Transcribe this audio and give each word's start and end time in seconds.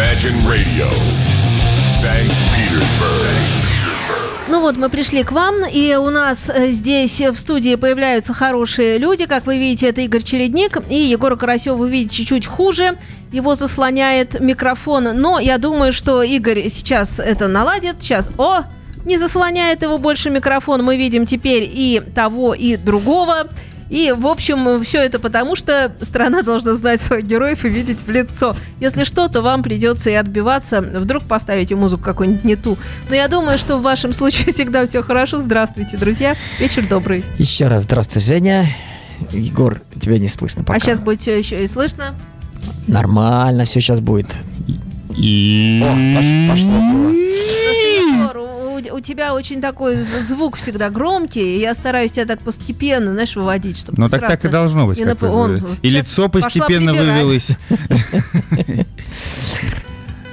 Imagine 0.00 0.40
Radio, 0.48 0.88
St. 1.86 2.32
Petersburg. 2.56 3.36
Ну 4.48 4.62
вот, 4.62 4.78
мы 4.78 4.88
пришли 4.88 5.22
к 5.24 5.32
вам, 5.32 5.56
и 5.70 5.94
у 5.94 6.08
нас 6.08 6.48
э, 6.48 6.72
здесь 6.72 7.20
в 7.20 7.36
студии 7.36 7.74
появляются 7.74 8.32
хорошие 8.32 8.96
люди. 8.96 9.26
Как 9.26 9.44
вы 9.44 9.58
видите, 9.58 9.88
это 9.90 10.00
Игорь 10.00 10.22
Чередник, 10.22 10.78
и 10.88 10.94
Егора 10.94 11.36
Карасева 11.36 11.74
вы 11.74 11.90
видите 11.90 12.16
чуть-чуть 12.16 12.46
хуже. 12.46 12.96
Его 13.30 13.54
заслоняет 13.54 14.40
микрофон, 14.40 15.04
но 15.20 15.38
я 15.38 15.58
думаю, 15.58 15.92
что 15.92 16.22
Игорь 16.22 16.70
сейчас 16.70 17.20
это 17.20 17.46
наладит. 17.46 17.96
Сейчас, 18.00 18.30
о, 18.38 18.62
не 19.04 19.18
заслоняет 19.18 19.82
его 19.82 19.98
больше 19.98 20.30
микрофон. 20.30 20.82
Мы 20.82 20.96
видим 20.96 21.26
теперь 21.26 21.70
и 21.70 22.00
того, 22.14 22.54
и 22.54 22.76
другого. 22.76 23.48
И, 23.90 24.14
в 24.16 24.26
общем, 24.28 24.82
все 24.84 25.02
это 25.04 25.18
потому, 25.18 25.56
что 25.56 25.92
страна 26.00 26.42
должна 26.42 26.74
знать 26.74 27.00
своих 27.00 27.26
героев 27.26 27.64
и 27.64 27.68
видеть 27.68 27.98
в 28.06 28.10
лицо. 28.10 28.54
Если 28.78 29.02
что, 29.02 29.26
то 29.28 29.42
вам 29.42 29.64
придется 29.64 30.10
и 30.10 30.14
отбиваться. 30.14 30.80
Вдруг 30.80 31.24
поставите 31.24 31.74
музыку 31.74 32.04
какую-нибудь 32.04 32.44
не 32.44 32.54
ту. 32.56 32.78
Но 33.08 33.16
я 33.16 33.26
думаю, 33.26 33.58
что 33.58 33.78
в 33.78 33.82
вашем 33.82 34.14
случае 34.14 34.52
всегда 34.54 34.86
все 34.86 35.02
хорошо. 35.02 35.40
Здравствуйте, 35.40 35.96
друзья. 35.96 36.36
Вечер 36.60 36.86
добрый. 36.86 37.24
Еще 37.36 37.66
раз 37.66 37.82
здравствуй, 37.82 38.22
Женя. 38.22 38.64
Егор, 39.32 39.80
тебя 40.00 40.18
не 40.18 40.28
слышно 40.28 40.62
пока. 40.62 40.76
А 40.76 40.80
сейчас 40.80 41.00
будет 41.00 41.20
все 41.20 41.36
еще 41.36 41.62
и 41.62 41.66
слышно. 41.66 42.14
Нормально, 42.86 43.64
все 43.64 43.80
сейчас 43.80 44.00
будет. 44.00 44.28
О, 45.10 45.12
пош- 45.12 46.48
пошло 46.48 46.78
дело. 46.88 47.12
У, 48.90 48.96
у 48.96 49.00
тебя 49.00 49.34
очень 49.34 49.60
такой 49.60 49.96
звук 50.02 50.56
всегда 50.56 50.90
громкий, 50.90 51.56
и 51.56 51.60
я 51.60 51.74
стараюсь 51.74 52.12
тебя 52.12 52.26
так 52.26 52.40
постепенно, 52.40 53.12
знаешь, 53.12 53.34
выводить, 53.36 53.78
чтобы 53.78 54.00
Ну 54.00 54.08
так 54.08 54.20
так 54.20 54.44
и 54.44 54.48
должно 54.48 54.86
быть. 54.86 54.98
как 54.98 55.18
нап- 55.18 55.28
он 55.28 55.56
вот 55.58 55.78
И 55.82 55.90
лицо 55.90 56.28
постепенно 56.28 56.92
вывелось. 56.94 57.56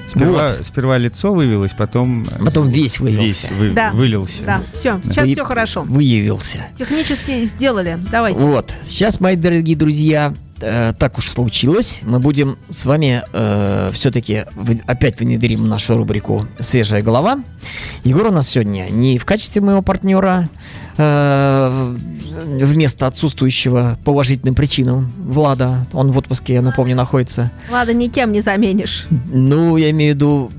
Сперва, 0.09 0.55
сперва 0.63 0.97
лицо 0.97 1.33
вывелось, 1.33 1.73
потом... 1.77 2.25
Потом 2.43 2.69
весь 2.69 2.99
вывелся. 2.99 3.23
Весь 3.23 3.47
вы- 3.51 3.71
Да. 3.71 3.91
вылился. 3.91 4.43
Да, 4.45 4.61
все, 4.73 4.99
сейчас 5.05 5.25
Вы- 5.27 5.33
все 5.33 5.43
хорошо. 5.43 5.81
Выявился. 5.83 6.65
Технически 6.77 7.43
сделали. 7.45 7.99
Давайте. 8.09 8.39
Вот. 8.39 8.73
Сейчас, 8.85 9.19
мои 9.19 9.35
дорогие 9.35 9.75
друзья, 9.75 10.33
э, 10.61 10.93
так 10.97 11.17
уж 11.17 11.29
случилось. 11.29 11.99
Мы 12.03 12.19
будем 12.19 12.57
с 12.69 12.85
вами 12.85 13.23
все-таки 13.91 14.45
опять 14.85 15.19
внедрим 15.19 15.67
нашу 15.67 15.97
рубрику 15.97 16.47
«Свежая 16.59 17.01
голова». 17.01 17.39
Егор 18.03 18.27
у 18.27 18.31
нас 18.31 18.49
сегодня 18.49 18.87
не 18.89 19.17
в 19.17 19.25
качестве 19.25 19.61
моего 19.61 19.81
партнера, 19.81 20.49
э, 20.97 21.95
вместо 22.61 23.07
отсутствующего 23.07 23.97
по 24.03 24.11
уважительным 24.11 24.55
причинам 24.55 25.11
Влада. 25.17 25.85
Он 25.93 26.11
в 26.11 26.17
отпуске, 26.17 26.53
я 26.53 26.61
напомню, 26.61 26.95
находится. 26.95 27.51
Ладно, 27.71 27.91
никем 27.91 28.31
не 28.31 28.41
заменишь. 28.41 29.07
Ну, 29.31 29.77
я 29.77 29.91
имею 29.91 30.13
в 30.13 30.15
виду, 30.15 30.51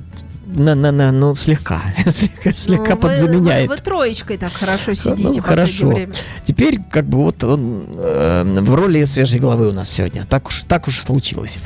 на, 0.48 0.74
на, 0.74 0.90
на, 0.92 1.12
ну, 1.12 1.34
слегка, 1.34 1.82
слегка, 2.06 2.52
слегка 2.54 2.90
Ну, 2.90 2.94
вы- 2.94 3.00
подзаменяет. 3.00 3.68
Вы, 3.68 3.76
вы 3.76 3.80
троечкой 3.82 4.38
так 4.38 4.52
хорошо 4.52 4.94
сидите 4.94 5.10
Ну, 5.10 5.12
в 5.14 5.36
последнее 5.36 5.42
хорошо. 5.42 5.86
время. 5.88 6.12
Теперь, 6.44 6.80
как 6.90 7.04
бы, 7.06 7.18
вот 7.18 7.44
он 7.44 7.84
э, 7.96 8.60
в 8.60 8.74
роли 8.74 9.04
свежей 9.04 9.40
головы 9.40 9.68
у 9.68 9.72
нас 9.72 9.90
сегодня. 9.90 10.24
Так 10.28 10.48
уж, 10.48 10.64
так 10.64 10.88
уж 10.88 11.00
случилось. 11.00 11.58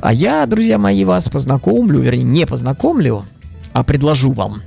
А 0.00 0.12
я, 0.12 0.44
друзья 0.46 0.78
мои, 0.78 1.04
вас 1.04 1.28
познакомлю, 1.28 2.00
вернее, 2.00 2.22
не 2.24 2.46
познакомлю, 2.46 3.24
а 3.72 3.84
предложу 3.84 4.32
вам. 4.32 4.62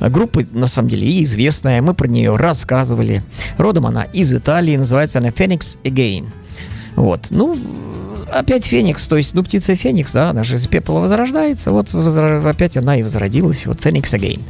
Группа, 0.00 0.42
на 0.52 0.66
самом 0.68 0.88
деле, 0.88 1.06
и 1.08 1.24
известная, 1.24 1.82
мы 1.82 1.92
про 1.94 2.06
нее 2.06 2.36
рассказывали. 2.36 3.22
Родом 3.58 3.86
она 3.86 4.04
из 4.04 4.32
Италии, 4.32 4.76
называется 4.76 5.18
она 5.18 5.28
Phoenix 5.30 5.78
Again. 5.82 6.26
Вот, 6.94 7.26
ну, 7.30 7.56
опять 8.38 8.66
Феникс, 8.66 9.06
то 9.06 9.16
есть, 9.16 9.34
ну, 9.34 9.42
птица 9.42 9.74
Феникс, 9.74 10.12
да, 10.12 10.30
она 10.30 10.44
же 10.44 10.56
из 10.56 10.66
пепла 10.66 11.00
возрождается, 11.00 11.72
вот 11.72 11.92
возра- 11.92 12.48
опять 12.48 12.76
она 12.76 12.96
и 12.96 13.02
возродилась, 13.02 13.66
вот 13.66 13.78
Phoenix 13.78 14.04
Again. 14.14 14.40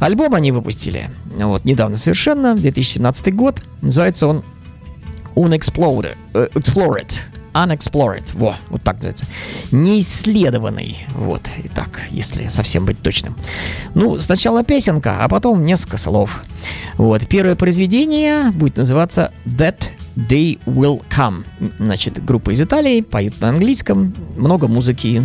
Альбом 0.00 0.34
они 0.34 0.52
выпустили, 0.52 1.10
вот, 1.36 1.64
недавно 1.64 1.96
совершенно, 1.96 2.54
2017 2.54 3.34
год, 3.34 3.62
называется 3.80 4.26
он 4.26 4.44
Unexplored, 5.34 6.16
э, 6.34 6.48
Explored, 6.54 7.12
Unexplored, 7.54 8.24
во, 8.34 8.56
вот 8.70 8.82
так 8.82 8.96
называется. 8.96 9.26
Неисследованный, 9.70 11.06
вот, 11.14 11.42
и 11.62 11.68
так, 11.68 12.00
если 12.10 12.48
совсем 12.48 12.86
быть 12.86 13.00
точным. 13.00 13.36
Ну, 13.94 14.18
сначала 14.18 14.64
песенка, 14.64 15.18
а 15.20 15.28
потом 15.28 15.64
несколько 15.64 15.98
слов. 15.98 16.44
Вот, 16.96 17.26
первое 17.28 17.56
произведение 17.56 18.50
будет 18.52 18.76
называться 18.76 19.32
That 19.44 19.82
Day 20.16 20.58
Will 20.66 21.02
Come. 21.10 21.44
Значит, 21.78 22.24
группа 22.24 22.50
из 22.50 22.60
Италии, 22.60 23.00
поют 23.00 23.40
на 23.40 23.48
английском, 23.48 24.14
много 24.36 24.68
музыки. 24.68 25.22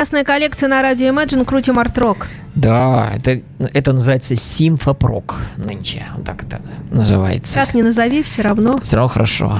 Частная 0.00 0.24
коллекция 0.24 0.66
на 0.66 0.80
радио 0.80 1.08
Imagine 1.08 1.44
крутим 1.44 1.78
арт-рок. 1.78 2.26
Да, 2.54 3.10
это, 3.14 3.42
это 3.58 3.92
называется 3.92 4.34
симфопрок 4.34 5.36
нынче. 5.58 6.06
Вот 6.16 6.24
так 6.24 6.42
это 6.42 6.62
называется. 6.90 7.52
Как 7.54 7.74
ни 7.74 7.82
назови, 7.82 8.22
все 8.22 8.40
равно. 8.40 8.78
Все 8.82 8.96
равно 8.96 9.08
хорошо. 9.08 9.58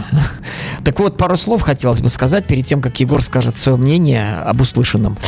Так 0.83 0.99
вот, 0.99 1.19
пару 1.19 1.37
слов 1.37 1.61
хотелось 1.61 2.01
бы 2.01 2.09
сказать 2.09 2.47
перед 2.47 2.65
тем, 2.65 2.81
как 2.81 2.99
Егор 3.01 3.21
скажет 3.23 3.59
свое 3.59 3.77
мнение 3.77 4.39
об 4.39 4.63
услышанном. 4.63 5.19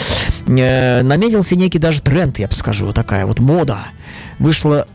Э, 0.47 1.03
наметился 1.03 1.57
некий 1.57 1.79
даже 1.79 2.01
тренд, 2.01 2.39
я 2.39 2.49
бы 2.49 2.55
скажу, 2.55 2.87
вот 2.87 2.95
такая 2.95 3.27
вот 3.27 3.39
мода. 3.39 3.81
Вышла 4.39 4.89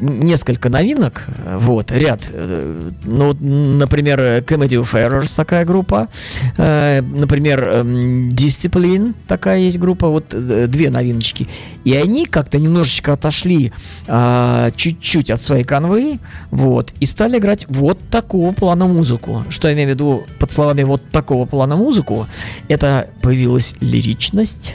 несколько 0.00 0.68
новинок, 0.68 1.24
вот, 1.58 1.90
ряд. 1.90 2.20
э, 2.32 2.90
Ну, 3.04 3.34
например, 3.34 4.20
Comedy 4.46 4.80
of 4.82 4.92
Errors 4.92 5.34
такая 5.36 5.64
группа, 5.64 6.08
э, 6.56 7.00
например, 7.02 7.68
эм, 7.68 8.28
Discipline 8.30 9.14
такая 9.26 9.58
есть 9.60 9.78
группа, 9.78 10.08
вот 10.08 10.32
э, 10.32 10.66
две 10.68 10.90
новиночки. 10.90 11.48
И 11.84 11.94
они 11.94 12.26
как-то 12.26 12.58
немножечко 12.58 13.12
отошли 13.12 13.72
а, 14.06 14.70
чуть-чуть 14.76 15.30
от 15.30 15.40
своей 15.40 15.64
канвы, 15.64 16.18
вот, 16.50 16.92
и 17.00 17.06
стали 17.06 17.38
играть 17.38 17.66
вот 17.68 17.98
такого 18.10 18.52
плана 18.52 18.86
музыку. 18.86 19.44
Что 19.50 19.68
я 19.68 19.74
имею 19.74 19.88
в 19.88 19.92
виду 19.92 20.24
под 20.38 20.52
словами 20.52 20.82
вот 20.82 21.02
такого 21.10 21.46
плана 21.46 21.76
музыку? 21.76 22.26
Это 22.68 23.08
появилась 23.20 23.74
лиричность, 23.80 24.74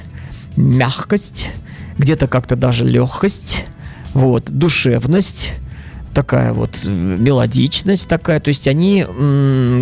мягкость, 0.55 1.49
где-то 1.97 2.27
как-то 2.27 2.55
даже 2.55 2.85
легкость, 2.85 3.65
вот, 4.13 4.45
душевность, 4.45 5.53
такая 6.13 6.53
вот 6.53 6.81
э, 6.85 6.89
мелодичность 6.89 8.07
такая, 8.07 8.39
то 8.39 8.49
есть 8.49 8.67
они 8.67 9.05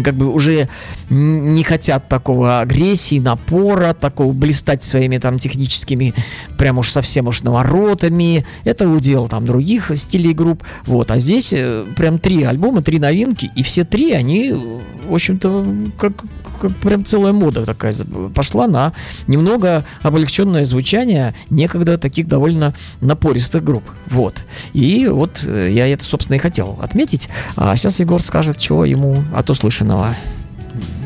как 0.04 0.16
бы 0.16 0.28
уже 0.32 0.70
не 1.10 1.64
хотят 1.64 2.08
такого 2.08 2.60
агрессии, 2.60 3.20
напора, 3.20 3.94
такого 3.94 4.34
блистать 4.34 4.84
своими 4.84 5.18
там 5.18 5.40
техническими, 5.40 6.14
прям 6.58 6.78
уж 6.78 6.92
совсем 6.92 7.28
уж 7.28 7.44
наворотами, 7.44 8.46
это 8.66 8.90
удел 8.90 9.28
там 9.28 9.46
других 9.46 9.92
стилей 9.96 10.34
групп, 10.34 10.64
вот, 10.86 11.12
а 11.12 11.20
здесь 11.20 11.50
э, 11.52 11.86
прям 11.96 12.20
три 12.20 12.44
альбома, 12.44 12.82
три 12.82 13.00
новинки, 13.00 13.50
и 13.56 13.64
все 13.64 13.84
три, 13.84 14.12
они, 14.12 14.52
э, 14.52 14.56
в 15.10 15.14
общем-то, 15.14 15.66
как 15.98 16.24
прям 16.82 17.06
целая 17.06 17.34
мода 17.34 17.66
такая 17.66 17.94
пошла 18.34 18.68
на 18.68 18.94
немного 19.28 19.84
облегченное 20.02 20.66
звучание 20.66 21.34
некогда 21.50 21.98
таких 21.98 22.28
довольно 22.28 22.74
напористых 23.02 23.64
групп. 23.64 23.84
Вот. 24.08 24.36
И 24.74 25.08
вот 25.08 25.44
э, 25.44 25.70
я 25.72 25.88
это, 25.88 26.04
собственно, 26.04 26.36
и 26.36 26.40
хотел 26.40 26.78
отметить. 26.82 27.30
А 27.56 27.76
сейчас 27.76 28.00
Егор 28.00 28.22
скажет, 28.22 28.58
чего 28.58 28.86
ему 28.86 29.24
от 29.34 29.50
услышанного. 29.50 30.16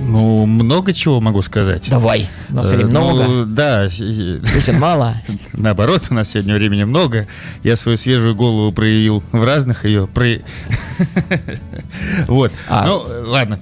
Ну, 0.02 0.46
много 0.46 0.94
чего 0.94 1.22
могу 1.22 1.42
сказать. 1.42 1.90
Давай. 1.90 2.28
У 2.50 2.56
нас 2.56 2.72
Э, 2.72 2.76
времени 2.76 2.92
много. 2.92 3.24
Ну, 3.24 3.46
да, 3.46 3.88
Песен 3.88 4.80
мало. 4.80 5.16
наоборот, 5.54 6.04
у 6.10 6.14
нас 6.14 6.32
сегодня 6.32 6.56
времени 6.56 6.84
много. 6.84 7.28
Я 7.64 7.76
свою 7.76 7.98
свежую 7.98 8.36
голову 8.36 8.72
проявил 8.72 9.24
в 9.32 9.44
разных 9.44 9.86
ее... 9.86 10.08
Вот. 12.28 12.52
А. 12.70 12.86
Ну, 12.86 13.04
ладно, 13.28 13.60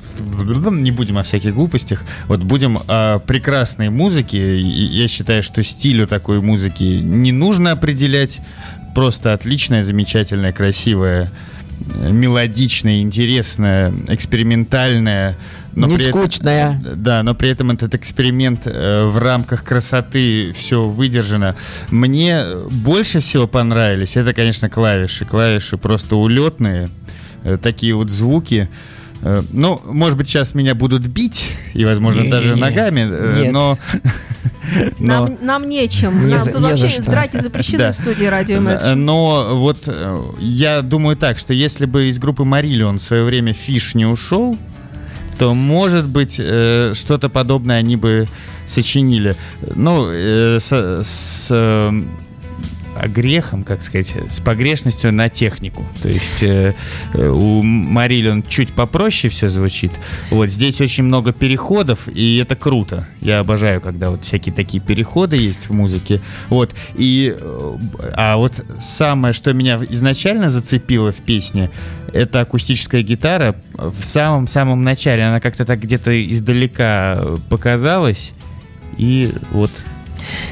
не 0.84 0.92
будем 0.92 1.18
о 1.18 1.24
всяких 1.24 1.54
глупостях. 1.54 2.04
Вот 2.28 2.42
будем 2.44 2.80
о 2.88 3.20
прекрасной 3.20 3.90
музыке. 3.90 4.60
Я 4.60 5.08
считаю, 5.08 5.44
что 5.44 5.64
стилю 5.64 6.08
такой 6.08 6.42
музыки 6.42 6.84
не 6.84 7.32
нужно 7.32 7.72
определять. 7.72 8.40
Просто 8.96 9.34
отличная, 9.34 9.84
замечательная, 9.84 10.52
красивая, 10.52 11.32
э, 11.96 12.12
мелодичная, 12.12 13.02
интересная, 13.02 13.94
экспериментальная. 14.08 15.36
Но 15.76 15.88
Не 15.88 15.98
скучная. 15.98 16.82
да, 16.96 17.24
но 17.24 17.34
при 17.36 17.50
этом 17.50 17.72
этот 17.72 17.94
эксперимент 17.96 18.62
э, 18.66 19.06
в 19.06 19.18
рамках 19.18 19.64
красоты 19.64 20.52
все 20.54 20.84
выдержано. 20.84 21.56
Мне 21.90 22.44
больше 22.72 23.20
всего 23.20 23.48
понравились, 23.48 24.18
это, 24.18 24.34
конечно, 24.34 24.70
клавиши. 24.70 25.26
Клавиши 25.26 25.78
просто 25.78 26.16
улетные, 26.16 26.90
э, 27.44 27.58
такие 27.62 27.94
вот 27.96 28.10
звуки. 28.10 28.68
Э, 29.22 29.42
ну, 29.52 29.82
может 29.86 30.18
быть, 30.18 30.28
сейчас 30.28 30.54
меня 30.56 30.76
будут 30.76 31.06
бить, 31.08 31.50
и, 31.74 31.86
возможно, 31.86 32.22
Не, 32.22 32.30
даже 32.32 32.56
не, 32.56 32.62
ногами, 32.62 33.08
э, 33.10 33.42
Нет. 33.44 33.54
но... 33.54 33.78
но- 35.00 35.28
Нам, 35.28 35.38
нам 35.42 35.70
нечем. 35.70 36.26
Не 36.28 36.34
нам 36.36 36.46
за- 36.46 36.52
тут 36.52 36.62
не 36.62 36.68
вообще 36.76 37.02
драки 37.02 37.38
запрещены 37.38 37.78
Да. 37.80 37.92
в 37.94 37.96
студии 37.96 38.26
радио 38.26 38.58
Imagine. 38.58 38.96
Но 38.96 39.58
вот 39.60 39.88
я 40.40 40.82
думаю 40.82 41.16
так, 41.18 41.38
что 41.38 41.54
если 41.54 41.86
бы 41.86 42.08
из 42.10 42.18
группы 42.20 42.44
Мариллион 42.44 42.98
в 42.98 43.02
свое 43.02 43.24
время 43.24 43.54
Фиш 43.54 43.94
не 43.96 44.06
ушел, 44.06 44.58
то, 45.40 45.54
может 45.54 46.06
быть, 46.06 46.36
э, 46.38 46.92
что-то 46.94 47.30
подобное 47.30 47.78
они 47.78 47.96
бы 47.96 48.28
сочинили. 48.68 49.36
Ну, 49.74 50.10
э, 50.12 50.60
с, 50.60 50.72
с, 50.72 51.48
э, 51.50 52.02
грехом, 53.08 53.64
как 53.64 53.82
сказать, 53.82 54.14
с 54.30 54.40
погрешностью 54.40 55.14
на 55.14 55.30
технику. 55.30 55.86
То 56.02 56.10
есть 56.10 56.44
э, 56.44 56.74
э, 57.14 57.28
у 57.28 57.62
Мариллион 57.64 58.44
чуть 58.48 58.70
попроще 58.74 59.32
все 59.32 59.50
звучит. 59.50 59.92
Вот 60.32 60.50
здесь 60.50 60.82
очень 60.82 61.04
много 61.04 61.34
переходов, 61.34 62.08
и 62.08 62.38
это 62.38 62.56
круто. 62.56 63.08
Я 63.22 63.40
обожаю, 63.40 63.82
когда 63.82 64.10
вот 64.10 64.24
всякие 64.24 64.54
такие 64.54 64.82
переходы 64.82 65.38
есть 65.38 65.70
в 65.70 65.74
музыке. 65.74 66.20
Вот. 66.50 66.76
И, 66.96 67.36
э, 67.36 67.78
а 68.14 68.38
вот 68.38 68.54
самое, 68.80 69.34
что 69.34 69.54
меня 69.54 69.80
изначально 69.90 70.50
зацепило 70.50 71.12
в 71.12 71.18
песне, 71.18 71.70
это 72.14 72.42
акустическая 72.42 73.02
гитара. 73.02 73.56
В 73.74 74.04
самом-самом 74.04 74.84
начале 74.84 75.24
она 75.24 75.40
как-то 75.40 75.66
так 75.66 75.80
где-то 75.80 76.12
издалека 76.32 77.16
э, 77.18 77.38
показалась, 77.50 78.32
и 78.98 79.32
вот 79.52 79.72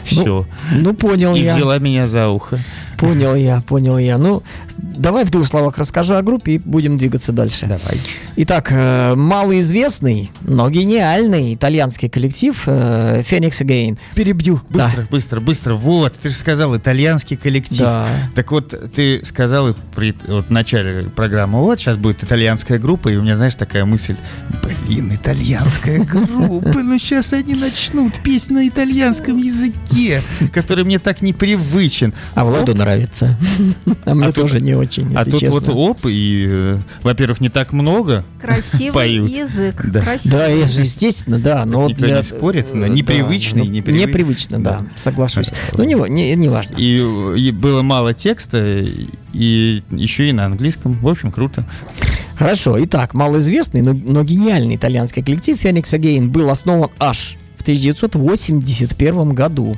все. 0.03 0.45
Ну, 0.71 0.93
понял 0.93 1.35
и 1.35 1.41
я. 1.41 1.55
взяла 1.55 1.79
меня 1.79 2.07
за 2.07 2.29
ухо. 2.29 2.59
Понял 2.97 3.35
я, 3.35 3.61
понял 3.61 3.97
я. 3.97 4.17
Ну, 4.17 4.43
давай 4.77 5.25
в 5.25 5.29
двух 5.29 5.47
словах 5.47 5.77
расскажу 5.77 6.15
о 6.15 6.21
группе 6.21 6.53
и 6.53 6.57
будем 6.57 6.97
двигаться 6.97 7.31
дальше. 7.31 7.65
Давай. 7.65 7.99
Итак, 8.37 8.69
э, 8.71 9.15
малоизвестный, 9.15 10.31
но 10.41 10.69
гениальный 10.69 11.53
итальянский 11.53 12.09
коллектив 12.09 12.61
э, 12.65 13.21
Phoenix 13.21 13.61
Again. 13.61 13.97
Перебью. 14.15 14.61
Быстро, 14.69 15.07
быстро, 15.09 15.39
быстро. 15.39 15.73
Вот, 15.75 16.13
ты 16.21 16.29
же 16.29 16.35
сказал 16.35 16.75
итальянский 16.75 17.37
коллектив. 17.37 17.79
Да. 17.79 18.07
Так 18.35 18.51
вот, 18.51 18.73
ты 18.95 19.23
сказал 19.23 19.75
при 19.95 20.15
вот, 20.27 20.47
в 20.47 20.49
начале 20.49 21.03
программы, 21.03 21.59
вот 21.59 21.79
сейчас 21.79 21.97
будет 21.97 22.23
итальянская 22.23 22.79
группа, 22.79 23.09
и 23.09 23.15
у 23.15 23.21
меня, 23.21 23.35
знаешь, 23.35 23.55
такая 23.55 23.85
мысль, 23.85 24.15
блин, 24.63 25.13
итальянская 25.13 26.03
группа, 26.03 26.79
ну 26.81 26.97
сейчас 26.97 27.33
они 27.33 27.55
начнут 27.55 28.13
петь 28.23 28.49
на 28.49 28.67
итальянском 28.67 29.37
языке, 29.37 30.21
который 30.53 30.83
мне 30.83 30.99
так 30.99 31.21
непривычен. 31.21 32.13
А 32.33 32.45
Владу 32.45 32.73
нравится. 32.87 33.37
А 34.05 34.15
мне 34.15 34.31
тоже 34.31 34.61
не 34.61 34.73
очень, 34.73 35.13
А 35.15 35.25
тут 35.25 35.41
вот 35.43 35.67
оп, 35.67 36.05
и, 36.05 36.45
э, 36.49 36.77
во-первых, 37.03 37.41
не 37.41 37.49
так 37.49 37.73
много. 37.73 38.23
Красивый 38.41 38.93
поют. 38.93 39.29
язык. 39.29 39.85
Да. 39.85 40.13
Естественно, 40.47 41.39
да, 41.39 41.65
но 41.65 41.89
Никто 41.89 42.05
не 42.05 42.23
спорит, 42.23 42.67
э, 42.71 42.87
непривычный, 42.87 43.67
непривычно, 43.67 44.63
да, 44.63 44.85
соглашусь. 44.95 45.51
Ну, 45.73 45.83
не, 45.83 45.95
ва- 45.95 46.05
не, 46.05 46.33
не 46.35 46.47
важно. 46.47 46.75
И, 46.77 46.95
и 47.37 47.51
было 47.51 47.81
мало 47.81 48.13
текста, 48.13 48.85
и 49.33 49.83
еще 49.91 50.29
и 50.29 50.31
на 50.31 50.45
английском. 50.45 50.93
В 50.93 51.07
общем, 51.07 51.31
круто. 51.31 51.65
Хорошо, 52.37 52.81
итак, 52.83 53.13
малоизвестный, 53.13 53.81
но, 53.81 53.93
но 53.93 54.23
гениальный 54.23 54.75
итальянский 54.75 55.23
коллектив 55.23 55.61
Phoenix 55.61 55.83
Again 55.99 56.27
был 56.27 56.49
основан 56.49 56.91
аж 56.99 57.35
в 57.57 57.61
1981 57.63 59.29
году. 59.33 59.75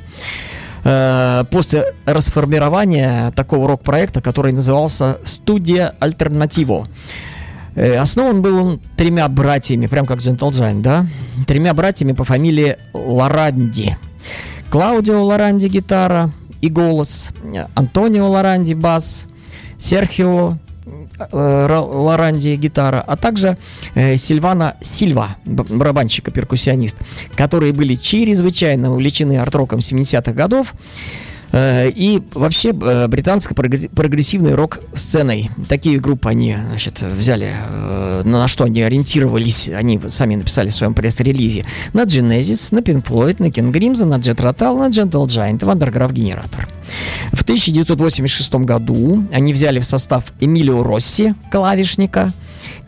Э, 0.84 1.44
После 1.50 1.84
расформирования 2.06 3.30
такого 3.32 3.68
рок-проекта, 3.68 4.20
который 4.20 4.52
назывался 4.52 5.18
«Студия 5.24 5.94
Альтернативо». 6.00 6.86
Э, 7.74 7.96
Основан 7.96 8.42
был 8.42 8.66
он 8.66 8.80
тремя 8.96 9.28
братьями, 9.28 9.86
прям 9.86 10.06
как 10.06 10.18
Gentle 10.18 10.50
Giant, 10.50 10.82
да? 10.82 11.06
Тремя 11.46 11.74
братьями 11.74 12.12
по 12.12 12.24
фамилии 12.24 12.76
Лоранди. 12.92 13.96
Клаудио 14.70 15.24
Лоранди 15.24 15.66
гитара 15.66 16.30
и 16.60 16.68
голос, 16.68 17.30
Антонио 17.74 18.28
Лоранди 18.28 18.74
бас, 18.74 19.26
Серхио 19.78 20.58
Лоранди 21.32 22.56
гитара, 22.56 23.02
а 23.06 23.16
также 23.16 23.56
э, 23.94 24.16
Сильвана 24.16 24.76
Сильва, 24.80 25.36
барабанщик 25.44 26.28
и 26.28 26.30
перкуссионист, 26.30 26.96
которые 27.36 27.72
были 27.72 27.94
чрезвычайно 27.94 28.92
увлечены 28.92 29.38
арт-роком 29.38 29.80
70-х 29.80 30.32
годов. 30.32 30.72
э, 30.72 31.29
и 31.52 32.22
вообще 32.34 32.70
э, 32.70 33.08
британской 33.08 33.56
прогре- 33.56 33.88
прогрессивной 33.88 34.54
рок-сценой. 34.54 35.50
Такие 35.68 35.98
группы 35.98 36.28
они 36.28 36.56
значит, 36.68 37.02
взяли, 37.02 37.50
э, 37.52 38.22
на 38.24 38.46
что 38.46 38.64
они 38.64 38.82
ориентировались, 38.82 39.68
они 39.68 40.00
сами 40.08 40.36
написали 40.36 40.68
в 40.68 40.72
своем 40.72 40.94
пресс-релизе, 40.94 41.66
на 41.92 42.02
Genesis, 42.02 42.72
на 42.72 42.78
Pink 42.78 43.04
Floyd, 43.04 43.36
на 43.40 43.46
King 43.46 43.72
Crimson, 43.72 44.06
на 44.06 44.18
Jet 44.18 44.36
Rotal, 44.36 44.78
на 44.78 44.88
Gentle 44.90 45.26
Giant, 45.26 45.64
в 45.64 45.68
Underground 45.68 46.12
Generator. 46.12 46.68
В 47.32 47.42
1986 47.42 48.54
году 48.54 49.24
они 49.32 49.52
взяли 49.52 49.80
в 49.80 49.84
состав 49.84 50.32
Эмилио 50.40 50.84
Росси, 50.84 51.34
клавишника, 51.50 52.32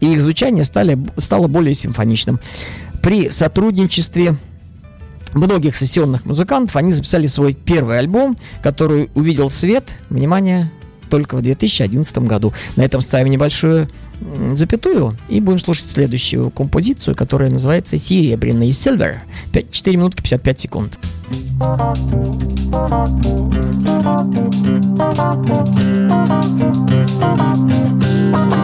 и 0.00 0.12
их 0.12 0.20
звучание 0.20 0.64
стали, 0.64 0.98
стало 1.16 1.48
более 1.48 1.74
симфоничным. 1.74 2.40
При 3.02 3.30
сотрудничестве 3.30 4.36
многих 5.34 5.76
сессионных 5.76 6.24
музыкантов. 6.24 6.76
Они 6.76 6.92
записали 6.92 7.26
свой 7.26 7.54
первый 7.54 7.98
альбом, 7.98 8.36
который 8.62 9.10
увидел 9.14 9.50
свет, 9.50 9.84
внимание, 10.10 10.70
только 11.10 11.36
в 11.36 11.42
2011 11.42 12.18
году. 12.18 12.52
На 12.76 12.82
этом 12.82 13.00
ставим 13.00 13.30
небольшую 13.30 13.88
запятую 14.54 15.16
и 15.28 15.40
будем 15.40 15.58
слушать 15.58 15.86
следующую 15.86 16.50
композицию, 16.50 17.14
которая 17.16 17.50
называется 17.50 17.98
«Серебряный 17.98 18.70
Silver». 18.70 19.16
5, 19.52 19.70
4 19.70 19.96
минутки 19.96 20.22
55 20.22 20.60
секунд. 20.60 20.98
Thank 28.32 28.61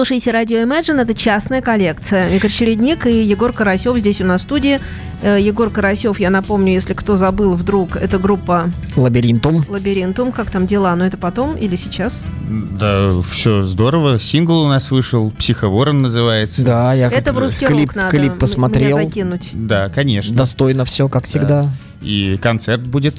слушаете 0.00 0.30
радио 0.30 0.60
Imagine, 0.60 1.02
это 1.02 1.12
частная 1.12 1.60
коллекция. 1.60 2.34
Игорь 2.34 2.50
Чередник 2.50 3.06
и 3.06 3.22
Егор 3.22 3.52
Карасев 3.52 3.98
здесь 3.98 4.22
у 4.22 4.24
нас 4.24 4.40
в 4.40 4.44
студии. 4.44 4.80
Э, 5.22 5.38
Егор 5.40 5.68
Карасев, 5.70 6.18
я 6.18 6.30
напомню, 6.30 6.72
если 6.72 6.94
кто 6.94 7.16
забыл 7.16 7.54
вдруг, 7.54 7.96
это 7.96 8.18
группа 8.18 8.70
Лабиринтум. 8.96 9.64
Лабиринтум. 9.68 10.32
Как 10.32 10.50
там 10.50 10.66
дела? 10.66 10.94
Но 10.96 11.04
это 11.04 11.18
потом 11.18 11.56
или 11.56 11.76
сейчас? 11.76 12.24
Да, 12.48 13.10
все 13.30 13.64
здорово. 13.64 14.18
Сингл 14.18 14.62
у 14.62 14.68
нас 14.68 14.90
вышел, 14.90 15.30
«Психоворон» 15.32 16.00
называется. 16.02 16.62
Да, 16.62 16.94
я 16.94 17.10
Это 17.10 17.32
в 17.32 17.38
русский 17.38 17.66
клип, 17.66 17.88
рок 17.90 17.96
надо 17.96 18.16
клип 18.16 18.38
посмотрел. 18.38 18.96
мне 18.96 19.06
закинуть. 19.08 19.50
Да, 19.52 19.90
конечно. 19.90 20.34
Достойно 20.34 20.84
все, 20.84 21.08
как 21.08 21.24
всегда. 21.24 21.70
И 22.00 22.38
концерт 22.40 22.80
будет 22.80 23.14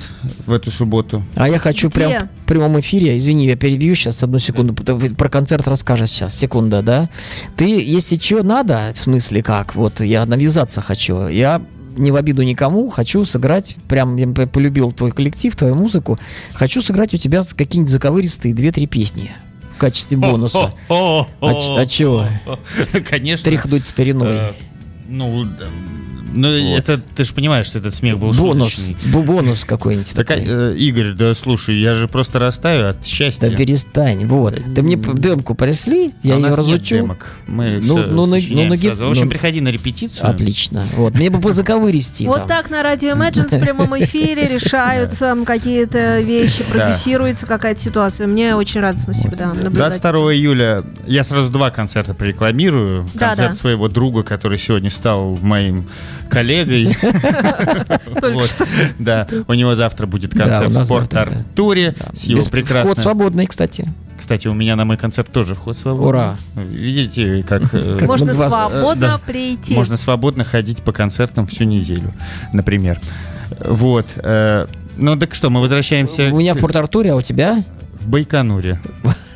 в 0.48 0.52
эту 0.52 0.72
субботу. 0.72 1.24
А 1.36 1.48
я 1.48 1.60
хочу 1.60 1.90
Где? 1.90 1.96
прям 2.00 2.30
в 2.46 2.48
прямом 2.48 2.80
эфире, 2.80 3.16
извини, 3.16 3.46
я 3.46 3.56
перебью 3.56 3.94
сейчас 3.94 4.24
одну 4.24 4.40
секунду, 4.40 4.74
про 4.74 5.30
концерт 5.30 5.68
расскажешь 5.68 6.10
сейчас, 6.10 6.36
секунда, 6.36 6.82
да? 6.82 7.08
Ты, 7.56 7.66
если 7.80 8.18
что 8.18 8.42
надо, 8.42 8.92
в 8.96 9.00
смысле 9.00 9.44
как, 9.44 9.76
вот 9.76 10.00
я 10.02 10.26
навязаться 10.26 10.82
хочу, 10.82 11.28
я 11.28 11.62
не 11.96 12.12
в 12.12 12.16
обиду 12.16 12.42
никому, 12.44 12.90
хочу 12.90 13.26
сыграть, 13.26 13.76
прям 13.88 14.16
я 14.18 14.28
полюбил 14.28 14.92
твой 14.92 15.12
коллектив, 15.12 15.56
твою 15.56 15.76
музыку, 15.76 16.20
хочу 16.54 16.82
сыграть 16.82 17.14
у 17.14 17.18
тебя 17.18 17.44
какие-нибудь 17.44 17.92
заковыристые 17.92 18.54
две-три 18.54 18.88
песни 18.88 19.32
в 19.76 19.80
качестве 19.80 20.18
бонуса. 20.18 20.74
О, 20.90 21.28
А 21.40 21.80
а 21.82 21.86
чего? 21.86 22.26
Конечно. 23.10 23.50
Тряхнуть 23.50 23.86
стариной. 23.86 24.36
Э, 24.36 24.54
Ну, 26.34 26.44
да, 26.48 26.58
ну 26.58 26.76
это 26.78 27.00
ты 27.16 27.24
же 27.24 27.34
понимаешь, 27.34 27.68
что 27.68 27.80
этот 27.80 27.94
смех 27.96 28.18
был 28.20 28.32
Бонус, 28.34 28.72
шуточный. 28.74 28.98
бонус 29.24 29.66
какой-нибудь 29.66 30.14
Так, 30.14 30.28
такой. 30.28 30.44
э, 30.48 30.76
Игорь, 30.78 31.14
да 31.14 31.34
слушай, 31.34 31.80
я 31.80 31.96
же 31.96 32.08
просто 32.08 32.40
растаю 32.40 32.88
от 32.90 33.00
Да 33.00 33.06
счастья. 33.06 33.50
перестань, 33.56 34.26
вот. 34.26 34.56
Ты 34.76 34.82
мне 34.82 34.96
демку 34.96 35.56
пришли, 35.56 36.14
я 36.24 36.36
А 36.36 36.38
у 36.38 36.40
ее 36.42 36.56
разучу. 36.56 36.96
демок. 36.96 37.36
Мы 37.48 37.80
Ну, 37.84 37.98
всё 37.98 38.08
ну, 38.08 38.26
ну, 38.26 38.66
на 38.66 38.76
гит- 38.78 38.88
сразу. 38.88 39.08
В 39.08 39.12
общем, 39.12 39.24
ну, 39.26 39.30
приходи 39.30 39.62
на 39.62 39.70
репетицию. 39.70 40.30
Отлично. 40.30 40.84
Вот. 40.96 41.16
Мне 41.16 41.30
бы 41.30 41.40
по 41.42 41.52
заковыристи 41.52 42.24
Вот 42.26 42.48
так 42.48 42.70
на 42.70 42.82
радио 42.84 43.10
Imagine 43.12 43.48
в 43.58 43.62
прямом 43.64 44.00
эфире 44.04 44.48
решаются 44.48 45.36
какие-то 45.46 46.20
вещи, 46.22 46.64
продюсируется 46.64 47.46
какая-то 47.46 47.82
ситуация. 47.82 48.28
Мне 48.28 48.56
очень 48.56 48.80
радостно 48.82 49.14
всегда 49.14 49.48
наблюдать. 49.48 49.74
22 49.74 50.34
июля 50.34 50.84
я 51.08 51.24
сразу 51.24 51.50
два 51.52 51.72
концерта 51.72 52.14
прорекламирую. 52.14 53.06
Да, 53.14 53.28
Концерт 53.28 53.50
да. 53.52 53.56
своего 53.56 53.88
друга, 53.90 54.24
который 54.24 54.58
сегодня 54.58 54.90
стал 54.90 55.38
моим 55.42 55.86
коллегой. 56.32 56.96
Да, 59.00 59.28
у 59.48 59.54
него 59.54 59.76
завтра 59.76 60.06
будет 60.08 60.32
концерт 60.34 60.70
в 60.72 60.88
Порт-Артуре 60.88 61.96
с 62.14 62.24
его 62.24 62.38
Без- 62.38 62.44
Вход 62.48 62.52
прекрасным... 62.52 62.96
свободный, 62.98 63.46
кстати. 63.48 63.88
Кстати, 64.18 64.48
у 64.48 64.54
меня 64.54 64.76
на 64.76 64.86
мой 64.86 64.98
концерт 64.98 65.32
тоже 65.32 65.56
вход 65.56 65.76
свободный. 65.78 66.08
Ура. 66.10 66.36
Видите, 66.56 67.44
как... 67.48 67.64
э, 67.74 67.98
Как 68.00 68.08
Можно 68.08 68.34
свободно 68.34 69.08
да. 69.08 69.18
прийти. 69.18 69.74
Можно 69.74 69.98
свободно 69.98 70.44
ходить 70.44 70.82
по 70.84 70.92
концертам 70.92 71.48
всю 71.48 71.64
неделю, 71.64 72.14
например. 72.54 73.00
Вот. 73.66 74.06
э, 74.18 74.68
Ну 74.98 75.16
так 75.18 75.34
что, 75.34 75.50
мы 75.50 75.60
возвращаемся 75.60 76.30
У 76.32 76.38
меня 76.38 76.54
в 76.54 76.60
Порт-Артуре, 76.60 77.14
а 77.14 77.16
у 77.16 77.22
тебя? 77.22 77.64
в 78.00 78.08
Байконуре. 78.08 78.80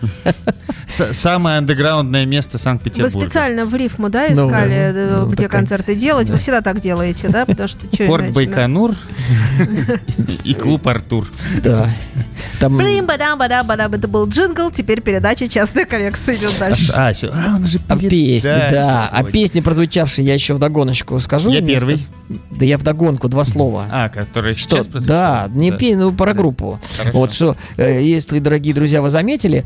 Самое 1.12 1.58
андеграундное 1.58 2.26
место 2.26 2.54
Вы 2.54 2.60
Санкт-Петербурга. 2.60 3.26
специально 3.26 3.66
в 3.66 3.76
рифму, 3.76 4.10
да, 4.10 4.28
Ну, 4.30 4.48
искали, 4.48 4.70
да. 4.70 4.76
э, 4.76 5.18
Ну, 5.20 5.26
где 5.26 5.44
такая- 5.44 5.62
концерты 5.62 5.96
делать? 5.96 6.30
Вы 6.30 6.38
всегда 6.38 6.62
так 6.62 6.80
делаете, 6.80 7.28
да? 7.28 7.46
Потому 7.46 7.68
что 7.68 7.80
что 7.94 8.06
Порт 8.06 8.22
иначе, 8.26 8.34
да? 8.34 8.34
Байконур 8.34 8.96
и 10.44 10.54
клуб 10.54 10.88
Артур. 10.88 11.28
Да. 11.64 11.90
Там... 12.60 12.78
Блин, 12.78 13.06
бадам, 13.06 13.38
бадам, 13.38 13.68
бадам, 13.68 13.94
это 13.94 14.08
был 14.08 14.28
джингл, 14.30 14.72
теперь 14.72 15.02
передача 15.02 15.48
«Частная 15.50 15.86
коллекция» 15.86 16.36
идет 16.36 16.54
дальше. 16.58 16.92
А, 16.96 17.12
всё. 17.12 17.30
А, 17.34 17.56
он 17.58 17.66
же 17.66 17.80
А 17.90 17.98
песни, 17.98 18.48
да. 18.48 19.10
А 19.12 19.24
песни, 19.24 19.60
прозвучавшие, 19.60 20.26
я 20.26 20.34
еще 20.34 20.54
вдогоночку 20.54 21.20
скажу. 21.20 21.52
Я 21.52 21.62
первый. 21.62 21.98
Да 22.52 22.66
я 22.66 22.78
вдогонку, 22.78 23.28
два 23.28 23.44
слова. 23.44 23.86
А, 23.92 24.10
который 24.10 24.54
Что, 24.54 24.78
сейчас 24.82 24.88
да, 24.88 25.48
не 25.50 25.72
Да. 25.72 25.78
пей, 25.78 25.96
ну 25.96 26.14
про 26.14 26.28
Да. 26.28 26.34
группу. 26.34 26.80
Вот 27.14 27.34
что, 27.34 27.58
э, 27.78 28.02
если, 28.02 28.40
дорогие 28.40 28.74
друзья, 28.74 29.02
вы 29.02 29.10
заметили, 29.10 29.66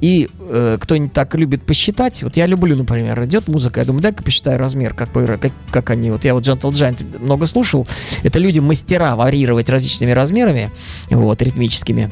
и 0.00 0.28
э, 0.40 0.78
кто-нибудь 0.80 1.12
так 1.12 1.34
любит 1.34 1.62
посчитать, 1.62 2.22
вот 2.22 2.36
я 2.36 2.46
люблю, 2.46 2.76
например, 2.76 3.24
идет 3.24 3.48
музыка, 3.48 3.80
я 3.80 3.86
думаю, 3.86 4.02
дай-ка 4.02 4.22
посчитаю 4.22 4.58
размер, 4.58 4.94
как, 4.94 5.12
как, 5.12 5.52
как 5.70 5.90
они, 5.90 6.10
вот 6.10 6.24
я 6.24 6.34
вот 6.34 6.44
Gentle 6.44 6.70
Giant 6.70 7.22
много 7.22 7.46
слушал, 7.46 7.86
это 8.22 8.38
люди 8.38 8.58
мастера 8.58 9.14
варьировать 9.14 9.68
различными 9.68 10.10
размерами, 10.10 10.70
вот, 11.10 11.40
ритмическими. 11.42 12.10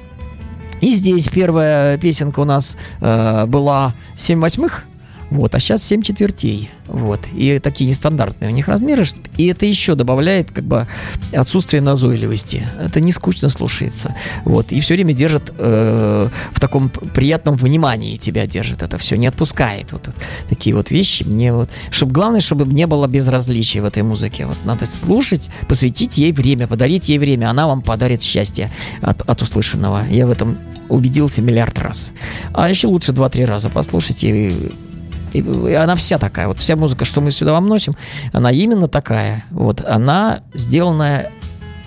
И 0.81 0.92
здесь 0.94 1.29
первая 1.29 1.98
песенка 1.98 2.40
у 2.40 2.44
нас 2.44 2.76
э, 3.00 3.46
была 3.46 3.94
7 4.16 4.38
восьмых, 4.40 4.85
вот, 5.31 5.55
а 5.55 5.61
сейчас 5.61 5.83
7 5.83 6.03
четвертей. 6.03 6.71
Вот. 6.87 7.21
И 7.35 7.59
такие 7.59 7.89
нестандартные 7.89 8.51
у 8.51 8.55
них 8.55 8.69
размеры. 8.69 9.05
И 9.37 9.47
это 9.47 9.67
еще 9.67 9.97
добавляет 9.97 10.53
как 10.53 10.65
бы 10.65 10.87
отсутствие 11.33 11.83
назойливости. 11.83 12.67
Это 12.81 13.01
не 13.01 13.11
скучно 13.11 13.51
слушается. 13.51 14.15
Вот. 14.45 14.71
И 14.71 14.81
все 14.81 14.95
время 14.95 15.12
держит 15.12 15.53
э, 15.59 16.29
в 16.53 16.61
таком 16.61 16.89
приятном 16.89 17.57
внимании 17.57 18.17
тебя 18.17 18.47
держит 18.47 18.83
это 18.83 18.99
все, 18.99 19.17
не 19.17 19.27
отпускает. 19.27 19.93
Вот 19.93 20.09
это- 20.09 20.17
такие 20.49 20.77
вот 20.77 20.91
вещи. 20.91 21.25
Мне 21.25 21.53
вот. 21.53 21.69
Чтоб, 21.91 22.12
главное, 22.12 22.41
чтобы 22.41 22.65
не 22.67 22.87
было 22.87 23.09
безразличия 23.09 23.83
в 23.83 23.85
этой 23.85 24.05
музыке. 24.05 24.47
Вот 24.47 24.59
надо 24.65 24.87
слушать, 24.87 25.51
посвятить 25.69 26.19
ей 26.19 26.33
время, 26.33 26.69
подарить 26.69 27.09
ей 27.09 27.19
время. 27.19 27.51
Она 27.51 27.67
вам 27.67 27.83
подарит 27.83 28.23
счастье 28.23 28.71
от, 29.01 29.29
от 29.29 29.43
услышанного. 29.43 30.03
Я 30.09 30.27
в 30.27 30.31
этом 30.31 30.57
убедился 30.89 31.43
миллиард 31.43 31.79
раз. 31.81 32.12
А 32.53 32.71
еще 32.71 32.87
лучше 32.87 33.11
два-три 33.12 33.45
раза 33.45 33.71
послушать 33.71 34.23
и 34.23 34.53
и, 35.38 35.70
и 35.70 35.75
она 35.75 35.96
вся 35.96 36.18
такая. 36.18 36.49
Вот 36.49 36.59
вся 36.59 36.77
музыка, 36.77 37.05
что 37.05 37.20
мы 37.20 37.31
сюда 37.31 37.53
вам 37.53 37.68
носим, 37.68 37.94
она 38.33 38.51
именно 38.51 38.88
такая. 38.88 39.44
Вот 39.51 39.85
она 39.87 40.40
сделана 40.55 41.27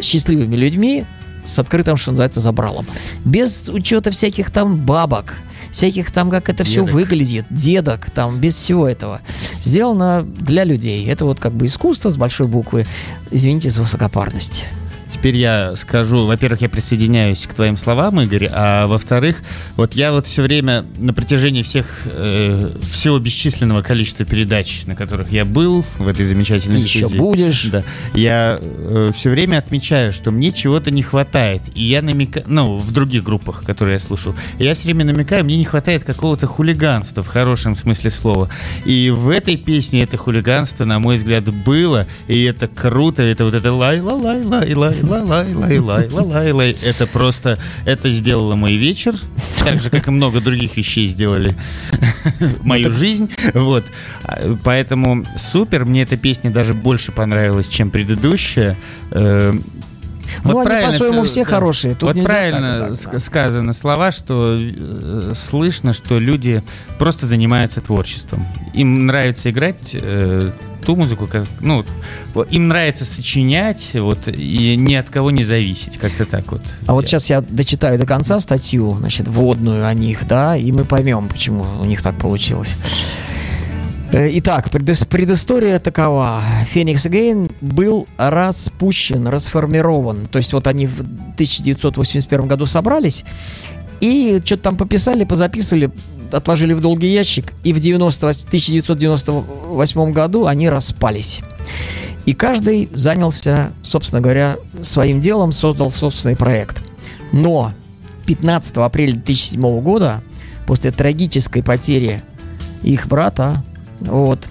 счастливыми 0.01 0.55
людьми 0.55 1.05
с 1.43 1.59
открытым, 1.59 1.97
что 1.97 2.11
называется, 2.11 2.41
забралом. 2.41 2.85
Без 3.25 3.69
учета 3.69 4.11
всяких 4.11 4.51
там 4.51 4.77
бабок, 4.77 5.35
всяких 5.71 6.11
там, 6.11 6.29
как 6.29 6.49
это 6.49 6.63
все 6.63 6.81
Дедок. 6.81 6.93
выглядит, 6.93 7.45
дедок, 7.49 8.09
там, 8.11 8.39
без 8.39 8.55
всего 8.55 8.87
этого. 8.87 9.21
Сделано 9.61 10.23
для 10.23 10.63
людей. 10.63 11.07
Это 11.07 11.25
вот 11.25 11.39
как 11.39 11.53
бы 11.53 11.65
искусство 11.65 12.11
с 12.11 12.17
большой 12.17 12.47
буквы. 12.47 12.85
Извините 13.31 13.69
за 13.69 13.81
высокопарность. 13.81 14.65
Теперь 15.11 15.37
я 15.37 15.75
скажу, 15.75 16.25
во-первых, 16.25 16.61
я 16.61 16.69
присоединяюсь 16.69 17.47
к 17.47 17.53
твоим 17.53 17.77
словам, 17.77 18.21
Игорь, 18.21 18.47
а 18.51 18.87
во-вторых, 18.87 19.37
вот 19.75 19.93
я 19.93 20.11
вот 20.11 20.27
все 20.27 20.43
время 20.43 20.85
на 20.97 21.13
протяжении 21.13 21.63
всех 21.63 22.01
э, 22.05 22.71
всего 22.91 23.17
бесчисленного 23.19 23.81
количества 23.81 24.25
передач, 24.25 24.83
на 24.85 24.95
которых 24.95 25.31
я 25.31 25.45
был 25.45 25.83
в 25.97 26.07
этой 26.07 26.25
замечательной 26.25 26.81
Еще 26.81 27.07
студии, 27.07 27.17
будешь. 27.17 27.65
да, 27.65 27.83
я 28.13 28.59
все 29.13 29.29
время 29.29 29.57
отмечаю, 29.57 30.13
что 30.13 30.31
мне 30.31 30.51
чего-то 30.51 30.91
не 30.91 31.01
хватает, 31.01 31.63
и 31.73 31.83
я 31.83 32.01
намекаю, 32.01 32.45
ну 32.47 32.77
в 32.77 32.91
других 32.91 33.23
группах, 33.23 33.63
которые 33.65 33.93
я 33.93 33.99
слушал, 33.99 34.35
я 34.59 34.73
все 34.73 34.85
время 34.85 35.05
намекаю, 35.05 35.43
мне 35.43 35.57
не 35.57 35.65
хватает 35.65 36.03
какого-то 36.03 36.45
хулиганства 36.47 37.23
в 37.23 37.27
хорошем 37.27 37.75
смысле 37.75 38.11
слова, 38.11 38.49
и 38.85 39.09
в 39.09 39.29
этой 39.29 39.57
песне 39.57 40.03
это 40.03 40.17
хулиганство, 40.17 40.85
на 40.85 40.99
мой 40.99 41.15
взгляд, 41.15 41.43
было, 41.49 42.05
и 42.27 42.43
это 42.43 42.67
круто, 42.67 43.23
это 43.23 43.45
вот 43.45 43.55
это 43.55 43.73
лай 43.73 44.01
лай-лай-лай-лай-лай-лай. 45.03 46.75
Это 46.83 47.07
просто, 47.07 47.57
это 47.85 48.09
сделало 48.09 48.55
мой 48.55 48.75
вечер, 48.75 49.15
так 49.63 49.79
же, 49.79 49.89
как 49.89 50.07
и 50.07 50.11
много 50.11 50.41
других 50.41 50.77
вещей 50.77 51.07
сделали 51.07 51.55
мою 52.63 52.91
жизнь. 52.91 53.29
Вот. 53.53 53.85
А, 54.23 54.55
поэтому 54.63 55.25
супер, 55.37 55.85
мне 55.85 56.03
эта 56.03 56.17
песня 56.17 56.51
даже 56.51 56.73
больше 56.73 57.11
понравилась, 57.11 57.67
чем 57.67 57.91
предыдущая 57.91 58.77
э, 59.11 59.53
Э, 60.37 60.39
Ну, 60.43 60.59
они 60.59 60.85
по-своему 60.85 61.23
все 61.23 61.43
да. 61.43 61.49
хорошие. 61.49 61.95
Тут 61.95 62.15
вот 62.15 62.25
правильно 62.25 62.89
так, 62.95 63.11
да. 63.11 63.19
сказаны 63.19 63.73
слова, 63.73 64.11
что 64.11 64.57
э, 64.59 65.33
слышно, 65.35 65.93
что 65.93 66.19
люди 66.19 66.63
просто 66.97 67.25
занимаются 67.25 67.81
творчеством. 67.81 68.47
Им 68.73 69.05
нравится 69.05 69.49
играть 69.49 69.91
э, 69.93 70.51
ту 70.85 70.95
музыку, 70.95 71.27
как, 71.27 71.45
ну, 71.59 71.85
вот, 72.33 72.51
им 72.51 72.67
нравится 72.67 73.05
сочинять, 73.05 73.91
вот, 73.93 74.27
и 74.27 74.75
ни 74.77 74.93
от 74.95 75.09
кого 75.09 75.31
не 75.31 75.43
зависеть, 75.43 75.97
как-то 75.97 76.25
так 76.25 76.51
вот. 76.51 76.61
А 76.87 76.93
вот 76.93 77.05
сейчас 77.07 77.29
я 77.29 77.41
дочитаю 77.41 77.99
до 77.99 78.05
конца 78.05 78.39
статью, 78.39 78.95
значит, 78.99 79.27
вводную 79.27 79.85
о 79.85 79.93
них, 79.93 80.27
да, 80.27 80.55
и 80.55 80.71
мы 80.71 80.85
поймем, 80.85 81.27
почему 81.27 81.65
у 81.81 81.85
них 81.85 82.01
так 82.01 82.15
получилось. 82.15 82.75
Э, 84.11 84.29
Итак, 84.39 84.69
предыс- 84.69 85.05
предыстория 85.05 85.79
такова. 85.79 86.41
Феникс 86.65 87.05
Again 87.05 87.51
был 87.61 88.07
распущен, 88.17 89.27
расформирован. 89.27 90.27
То 90.27 90.39
есть 90.39 90.51
вот 90.53 90.65
они 90.67 90.87
в 90.87 90.99
1981 91.35 92.47
году 92.47 92.65
собрались 92.65 93.23
и 94.01 94.41
что-то 94.43 94.63
там 94.63 94.77
пописали, 94.77 95.25
позаписывали, 95.25 95.91
отложили 96.31 96.73
в 96.73 96.81
долгий 96.81 97.11
ящик, 97.11 97.53
и 97.63 97.73
в 97.73 97.79
98 97.79 98.45
1998 98.47 100.11
году 100.11 100.45
они 100.47 100.69
распались. 100.69 101.41
И 102.25 102.33
каждый 102.33 102.89
занялся, 102.93 103.71
собственно 103.83 104.21
говоря, 104.21 104.57
своим 104.81 105.21
делом, 105.21 105.51
создал 105.51 105.91
собственный 105.91 106.35
проект. 106.35 106.81
Но 107.31 107.73
15 108.25 108.77
апреля 108.77 109.13
2007 109.13 109.81
года, 109.81 110.21
после 110.65 110.91
трагической 110.91 111.61
потери 111.61 112.21
их 112.83 113.07
брата, 113.07 113.63
вот, 114.01 114.47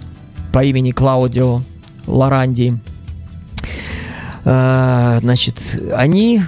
по 0.52 0.64
имени 0.64 0.92
Клаудио 0.92 1.62
Лоранди. 2.06 2.78
Э, 4.44 5.18
Значит, 5.20 5.58
они 5.96 6.42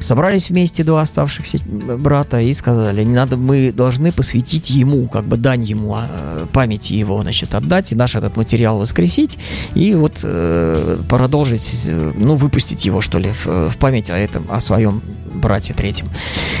собрались 0.00 0.50
вместе 0.50 0.84
два 0.84 1.02
оставшихся 1.02 1.58
брата 1.66 2.38
и 2.38 2.52
сказали, 2.52 3.02
не 3.02 3.14
надо, 3.14 3.36
мы 3.36 3.72
должны 3.72 4.12
посвятить 4.12 4.70
ему, 4.70 5.08
как 5.08 5.24
бы 5.24 5.36
дань 5.36 5.64
ему, 5.64 5.94
а, 5.96 6.46
памяти 6.52 6.92
его, 6.92 7.20
значит, 7.22 7.54
отдать 7.54 7.92
и 7.92 7.96
наш 7.96 8.14
этот 8.14 8.36
материал 8.36 8.78
воскресить 8.78 9.38
и 9.74 9.94
вот 9.94 10.20
э, 10.22 10.98
продолжить, 11.08 11.84
э, 11.86 12.12
ну, 12.16 12.36
выпустить 12.36 12.84
его, 12.84 13.00
что 13.00 13.18
ли, 13.18 13.32
в, 13.32 13.70
в 13.70 13.76
память 13.78 14.10
о 14.10 14.16
этом, 14.16 14.46
о 14.48 14.60
своем 14.60 15.02
брате 15.38 15.74
третьем. 15.74 16.08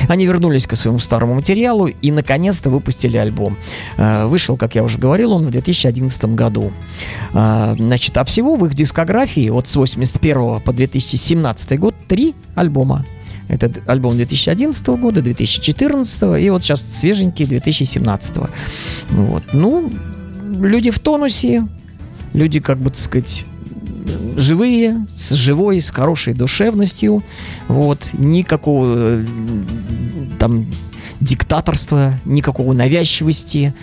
Они 0.08 0.26
вернулись 0.26 0.66
к 0.66 0.76
своему 0.76 1.00
старому 1.00 1.34
материалу 1.34 1.86
и, 1.86 2.10
наконец-то, 2.10 2.70
выпустили 2.70 3.16
альбом. 3.16 3.56
Э, 3.96 4.26
Вышел, 4.26 4.56
как 4.56 4.74
я 4.74 4.82
уже 4.82 4.98
говорил, 4.98 5.32
он 5.32 5.46
в 5.46 5.50
2011 5.50 6.24
году. 6.34 6.72
А, 7.32 7.74
Значит, 7.78 8.16
а 8.16 8.24
всего 8.24 8.56
в 8.56 8.66
их 8.66 8.74
дискографии 8.74 9.48
вот 9.50 9.68
с 9.68 9.76
81 9.76 10.60
по 10.60 10.72
2017 10.72 11.78
год 11.78 11.94
три 12.06 12.34
альбома. 12.54 13.04
Это 13.48 13.70
альбом 13.86 14.16
2011 14.16 14.86
года, 14.88 15.22
2014 15.22 16.40
и 16.40 16.50
вот 16.50 16.62
сейчас 16.62 16.82
свеженький 16.82 17.46
2017. 17.46 18.36
Вот. 19.10 19.42
Ну, 19.52 19.90
люди 20.60 20.90
в 20.90 20.98
тонусе, 20.98 21.66
люди, 22.34 22.60
как 22.60 22.78
бы, 22.78 22.90
так 22.90 22.98
сказать, 22.98 23.44
живые, 24.36 25.06
с 25.14 25.32
живой, 25.34 25.80
с 25.80 25.90
хорошей 25.90 26.34
душевностью. 26.34 27.22
Вот. 27.68 28.10
Никакого 28.12 28.94
э, 28.96 29.24
там 30.38 30.66
диктаторства, 31.20 32.14
никакого 32.24 32.72
навязчивости. 32.72 33.74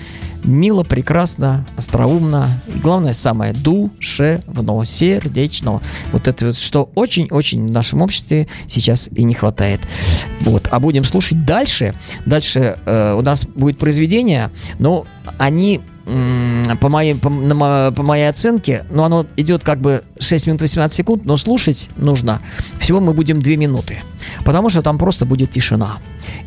Мило, 0.44 0.84
прекрасно, 0.84 1.66
остроумно. 1.76 2.62
И 2.68 2.78
главное, 2.78 3.14
самое 3.14 3.54
душевно, 3.54 4.86
сердечно. 4.86 5.82
Вот 6.12 6.28
это 6.28 6.48
вот, 6.48 6.58
что 6.58 6.92
очень-очень 6.94 7.68
в 7.68 7.72
нашем 7.72 8.02
обществе 8.02 8.48
сейчас 8.68 9.10
и 9.16 9.24
не 9.24 9.34
хватает. 9.34 9.82
Вот. 10.42 10.68
А 10.70 10.80
будем 10.80 11.04
слушать 11.04 11.44
дальше. 11.46 11.96
Дальше 12.26 12.78
э, 12.86 13.16
у 13.18 13.22
нас 13.22 13.46
будет 13.46 13.80
произведение, 13.80 14.52
но 14.78 15.08
они 15.40 15.82
по 16.06 16.90
моей, 16.90 17.16
по, 17.16 17.30
на 17.30 17.92
по 17.92 18.04
моей 18.04 18.30
оценке, 18.30 18.86
ну, 18.92 19.04
оно 19.04 19.26
идет 19.38 19.64
как 19.64 19.80
бы 19.80 20.04
6 20.20 20.48
минут 20.48 20.62
18 20.62 20.96
секунд, 20.96 21.26
но 21.26 21.36
слушать 21.38 21.90
нужно. 21.98 22.42
Всего 22.80 23.00
мы 23.00 23.14
будем 23.14 23.42
2 23.42 23.56
минуты. 23.56 24.04
Потому 24.44 24.70
что 24.70 24.82
там 24.82 24.98
просто 24.98 25.26
будет 25.26 25.52
тишина. 25.52 25.98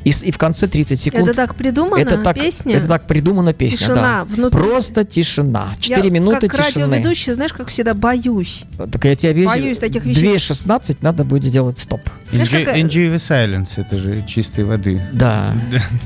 И, 0.05 0.11
и 0.11 0.31
в 0.31 0.39
конце 0.39 0.69
30 0.69 0.99
секунд... 0.99 1.25
Это 1.29 1.35
так 1.35 1.55
придумано, 1.55 2.01
это 2.01 2.19
так, 2.19 2.35
песня? 2.37 2.77
это 2.77 2.89
так 2.89 3.07
придумана 3.07 3.53
песня, 3.53 3.79
Тишина 3.79 3.95
да. 3.95 4.25
внутри. 4.25 4.59
Просто 4.61 5.05
тишина. 5.05 5.75
4 5.81 6.03
Я 6.05 6.11
минуты 6.11 6.49
как 6.49 6.65
тишины. 6.67 6.87
радиоведущий, 6.87 7.33
знаешь, 7.35 7.53
как 7.53 7.69
всегда, 7.69 7.95
боюсь. 7.95 8.63
Так 8.93 9.05
я 9.05 9.17
тебе 9.17 9.31
объясню. 9.33 9.51
Боюсь 9.51 9.79
таких 9.79 10.05
вещей. 10.05 10.35
2.16 10.37 10.99
надо 11.01 11.25
будет 11.25 11.45
сделать 11.45 11.79
стоп. 11.79 12.01
Enjoy, 12.33 12.65
какая- 12.65 12.83
enjoy 12.83 13.15
the 13.15 13.17
silence, 13.17 13.71
это 13.77 13.97
же 13.97 14.25
чистой 14.27 14.65
воды. 14.65 15.01
Да. 15.13 15.53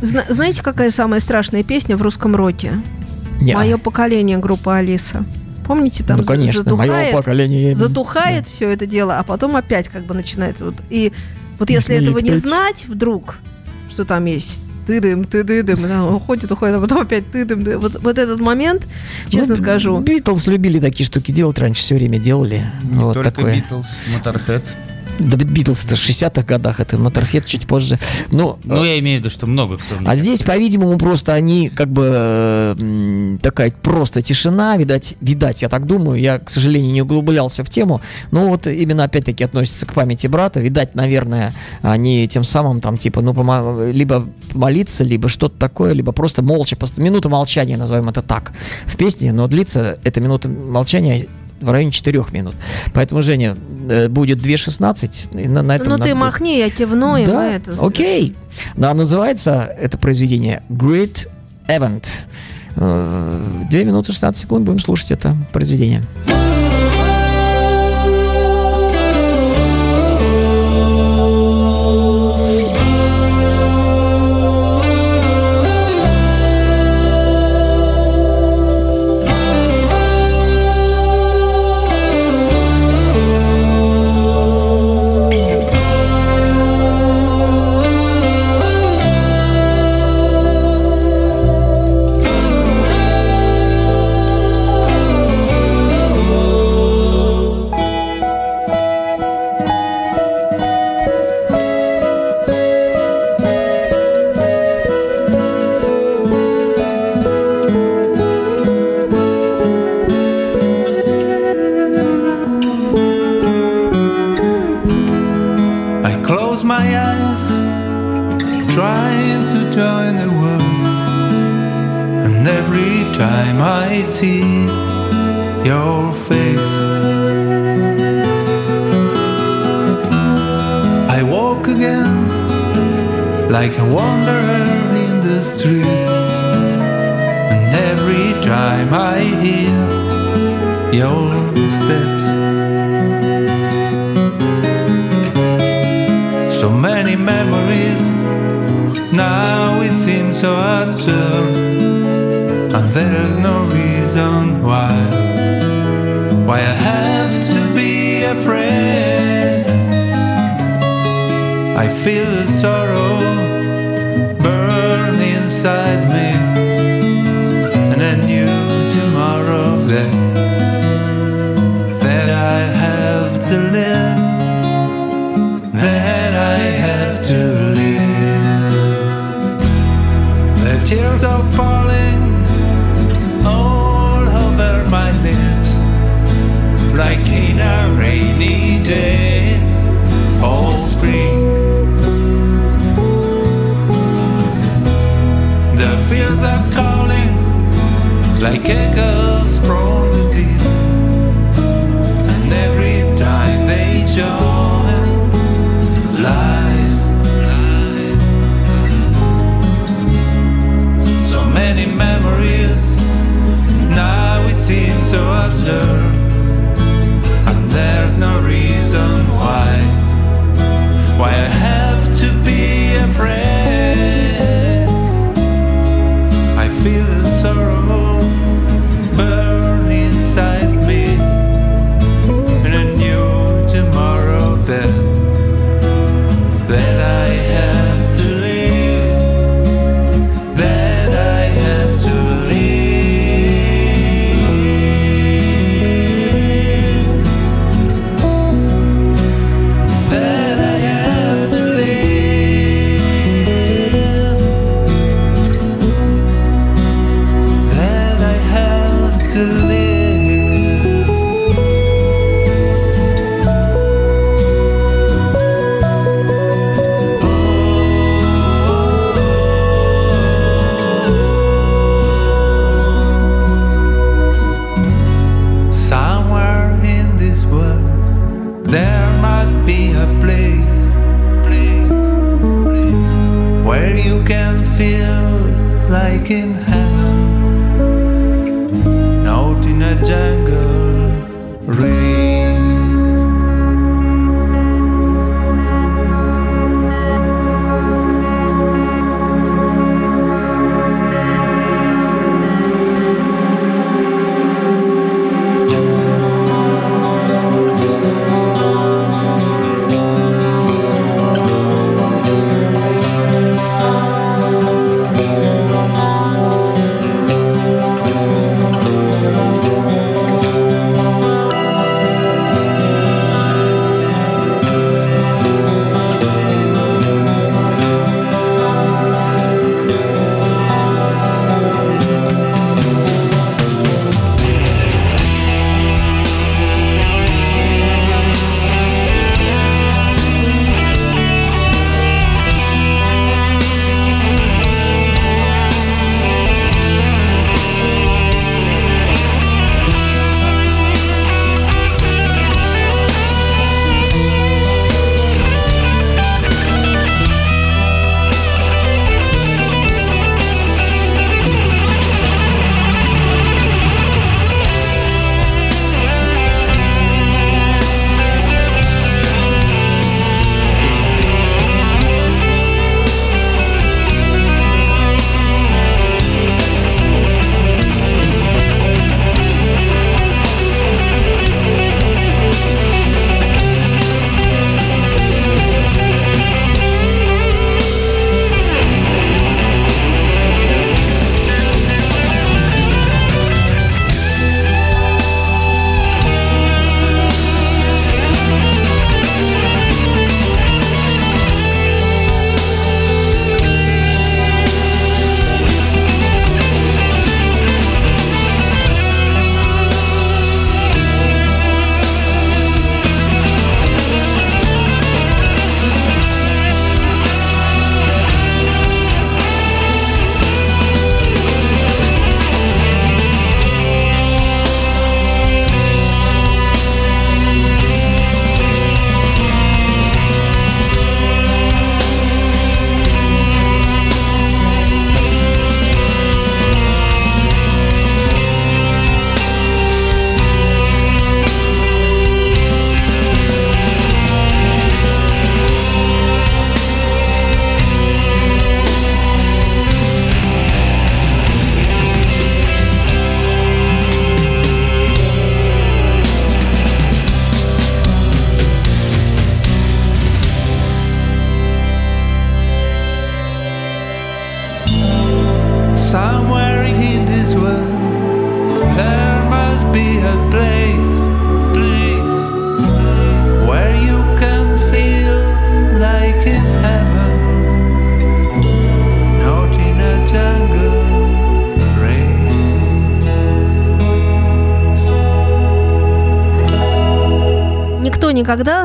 Зна- 0.00 0.24
знаете, 0.28 0.62
какая 0.62 0.90
самая 0.90 1.20
страшная 1.20 1.62
песня 1.62 1.96
в 1.96 2.02
русском 2.02 2.34
роке? 2.34 2.72
Не. 3.42 3.54
Мое 3.54 3.76
поколение 3.78 4.38
группа 4.38 4.76
Алиса. 4.76 5.24
Помните, 5.66 6.04
там 6.04 6.18
ну, 6.18 6.24
конечно, 6.24 6.74
мое 6.74 6.86
затухает, 6.88 7.12
поколение. 7.12 7.74
затухает 7.74 8.46
все 8.46 8.70
это 8.70 8.86
дело, 8.86 9.18
а 9.18 9.22
потом 9.22 9.56
опять 9.56 9.88
как 9.88 10.04
бы 10.04 10.14
начинается. 10.14 10.64
Вот. 10.64 10.74
И 10.90 11.12
вот 11.58 11.68
Не 11.68 11.76
если 11.76 11.96
этого 11.96 12.18
не 12.18 12.30
петь. 12.30 12.40
знать 12.40 12.84
вдруг, 12.88 13.38
что 13.90 14.04
там 14.04 14.24
есть, 14.24 14.58
ты 14.86 15.00
дым, 15.00 15.24
ты 15.24 15.44
дым, 15.44 15.78
да, 15.82 16.04
уходит, 16.04 16.50
уходит, 16.50 16.76
а 16.76 16.80
потом 16.80 17.02
опять 17.02 17.30
ты 17.30 17.44
дым. 17.44 17.62
дым. 17.62 17.80
Вот, 17.80 18.02
вот 18.02 18.18
этот 18.18 18.40
момент, 18.40 18.86
честно 19.28 19.54
Ну, 19.56 19.62
скажу, 19.62 20.00
Битлз 20.00 20.48
любили 20.48 20.80
такие 20.80 21.06
штуки 21.06 21.30
делать, 21.30 21.58
раньше 21.58 21.82
все 21.82 21.94
время 21.94 22.18
делали. 22.18 22.62
Не 22.82 22.98
вот 22.98 23.14
только 23.14 23.30
такое. 23.30 23.56
Битлз, 23.56 23.86
Motorhead. 24.16 24.62
Да, 25.22 25.36
Битлз 25.36 25.84
это 25.84 25.96
в 25.96 25.98
60-х 25.98 26.42
годах, 26.42 26.80
это 26.80 26.96
Motorhead 26.96 27.44
чуть 27.46 27.66
позже. 27.66 27.98
Ну, 28.30 28.58
Ну, 28.64 28.84
я 28.84 28.98
имею 28.98 29.18
в 29.18 29.20
виду, 29.20 29.30
что 29.30 29.46
много 29.46 29.76
кто. 29.78 29.94
А 30.04 30.14
здесь, 30.14 30.42
по-видимому, 30.42 30.98
просто 30.98 31.32
они 31.34 31.68
как 31.68 31.88
бы 31.88 33.38
такая 33.42 33.70
просто 33.70 34.22
тишина, 34.22 34.76
видать, 34.76 35.14
видать, 35.20 35.62
я 35.62 35.68
так 35.68 35.86
думаю, 35.86 36.20
я, 36.20 36.38
к 36.38 36.50
сожалению, 36.50 36.92
не 36.92 37.02
углублялся 37.02 37.64
в 37.64 37.70
тему, 37.70 38.00
но 38.30 38.48
вот 38.48 38.66
именно 38.66 39.04
опять-таки 39.04 39.44
относится 39.44 39.86
к 39.86 39.94
памяти 39.94 40.26
брата, 40.26 40.60
видать, 40.60 40.94
наверное, 40.94 41.52
они 41.82 42.26
тем 42.28 42.44
самым 42.44 42.80
там 42.80 42.98
типа, 42.98 43.20
ну, 43.22 43.32
помо- 43.32 43.90
либо 43.90 44.26
молиться, 44.54 45.04
либо 45.04 45.28
что-то 45.28 45.58
такое, 45.58 45.92
либо 45.92 46.12
просто 46.12 46.42
молча, 46.42 46.76
просто 46.76 47.00
минута 47.00 47.28
молчания, 47.28 47.76
назовем 47.76 48.08
это 48.08 48.22
так, 48.22 48.52
в 48.86 48.96
песне, 48.96 49.32
но 49.32 49.46
длится 49.48 49.98
эта 50.04 50.20
минута 50.20 50.48
молчания 50.48 51.26
в 51.62 51.70
районе 51.70 51.92
4 51.92 52.24
минут. 52.32 52.54
Поэтому, 52.92 53.22
Женя, 53.22 53.56
э, 53.88 54.08
будет 54.08 54.38
2.16. 54.38 55.42
И 55.42 55.48
на, 55.48 55.62
на 55.62 55.76
этом 55.76 55.88
ну 55.88 55.98
ты 55.98 56.14
махни, 56.14 56.58
я 56.58 56.70
кивну, 56.70 57.16
и 57.16 57.20
мы 57.20 57.26
да, 57.26 57.52
это... 57.52 57.72
окей. 57.80 58.34
Ну, 58.76 58.88
а 58.88 58.94
называется 58.94 59.74
это 59.78 59.98
произведение 59.98 60.62
Great 60.68 61.28
Event. 61.68 62.06
Э, 62.76 63.64
Две 63.70 63.84
минуты 63.84 64.12
16 64.12 64.42
секунд 64.42 64.64
будем 64.64 64.80
слушать 64.80 65.10
это 65.10 65.36
произведение. 65.52 66.02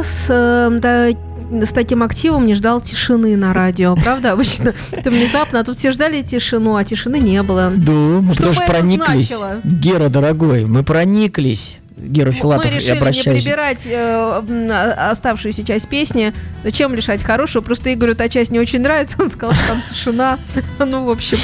С 0.08 0.26
э, 0.30 0.70
да, 0.80 1.66
с 1.66 1.72
таким 1.72 2.03
активом 2.03 2.45
не 2.45 2.53
ждал 2.55 2.82
тишины 2.82 3.36
на 3.38 3.53
радио, 3.53 3.95
правда? 3.95 4.34
Обычно 4.34 4.74
это 4.91 5.10
внезапно, 5.10 5.60
а 5.60 5.64
тут 5.64 5.78
все 5.78 5.91
ждали 5.91 6.22
тишину, 6.22 6.76
а 6.76 6.84
тишины 6.84 7.20
не 7.20 7.41
было. 7.43 7.72
Да, 7.76 7.91
мы 7.91 8.34
Что 8.34 8.45
тоже 8.45 8.62
прониклись. 8.68 9.30
значило? 9.30 9.62
Гера, 9.64 10.10
дорогой, 10.10 10.66
мы 10.66 10.84
прониклись. 10.84 11.80
Гера 11.97 12.32
Филатов, 12.32 12.66
Мы 12.66 12.72
я 12.72 12.76
решили 12.78 12.91
не 12.91 12.97
обращаюсь. 12.99 13.43
прибирать 13.43 13.80
э, 13.86 14.41
а- 14.72 15.10
оставшуюся 15.12 15.64
часть 15.64 15.88
песни. 15.88 16.32
Зачем 16.64 16.93
лишать 16.93 17.24
хорошую? 17.24 17.64
Просто 17.64 17.91
Игорю 17.91 18.14
та 18.14 18.30
часть 18.30 18.51
не 18.51 18.60
очень 18.60 18.82
нравится. 18.82 19.18
Он 19.20 19.30
сказал, 19.30 19.55
что 19.55 19.68
там 19.70 19.82
тишина. 19.89 20.38
Ну, 20.80 21.05
в 21.05 21.10
общем, 21.10 21.38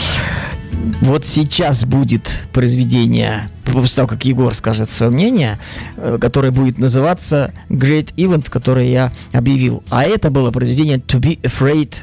Вот 1.01 1.25
сейчас 1.25 1.85
будет 1.85 2.45
произведение, 2.53 3.49
после 3.81 3.95
того, 3.97 4.07
как 4.07 4.25
Егор 4.25 4.53
скажет 4.53 4.89
свое 4.89 5.11
мнение, 5.11 5.59
э, 5.97 6.17
которое 6.19 6.51
будет 6.51 6.77
называться 6.77 7.53
Great 7.69 8.13
Event, 8.15 8.49
которое 8.49 8.87
я 8.87 9.11
объявил. 9.31 9.83
А 9.89 10.03
это 10.03 10.29
было 10.29 10.51
произведение 10.51 10.97
To 10.97 11.19
Be 11.19 11.39
Afraid. 11.41 12.01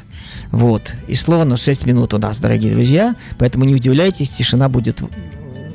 Вот. 0.51 0.93
И 1.07 1.15
слово 1.15 1.45
на 1.45 1.57
6 1.57 1.85
минут 1.85 2.13
у 2.13 2.17
нас, 2.17 2.39
дорогие 2.39 2.73
друзья. 2.73 3.15
Поэтому 3.37 3.65
не 3.65 3.75
удивляйтесь, 3.75 4.31
тишина 4.31 4.69
будет. 4.69 5.01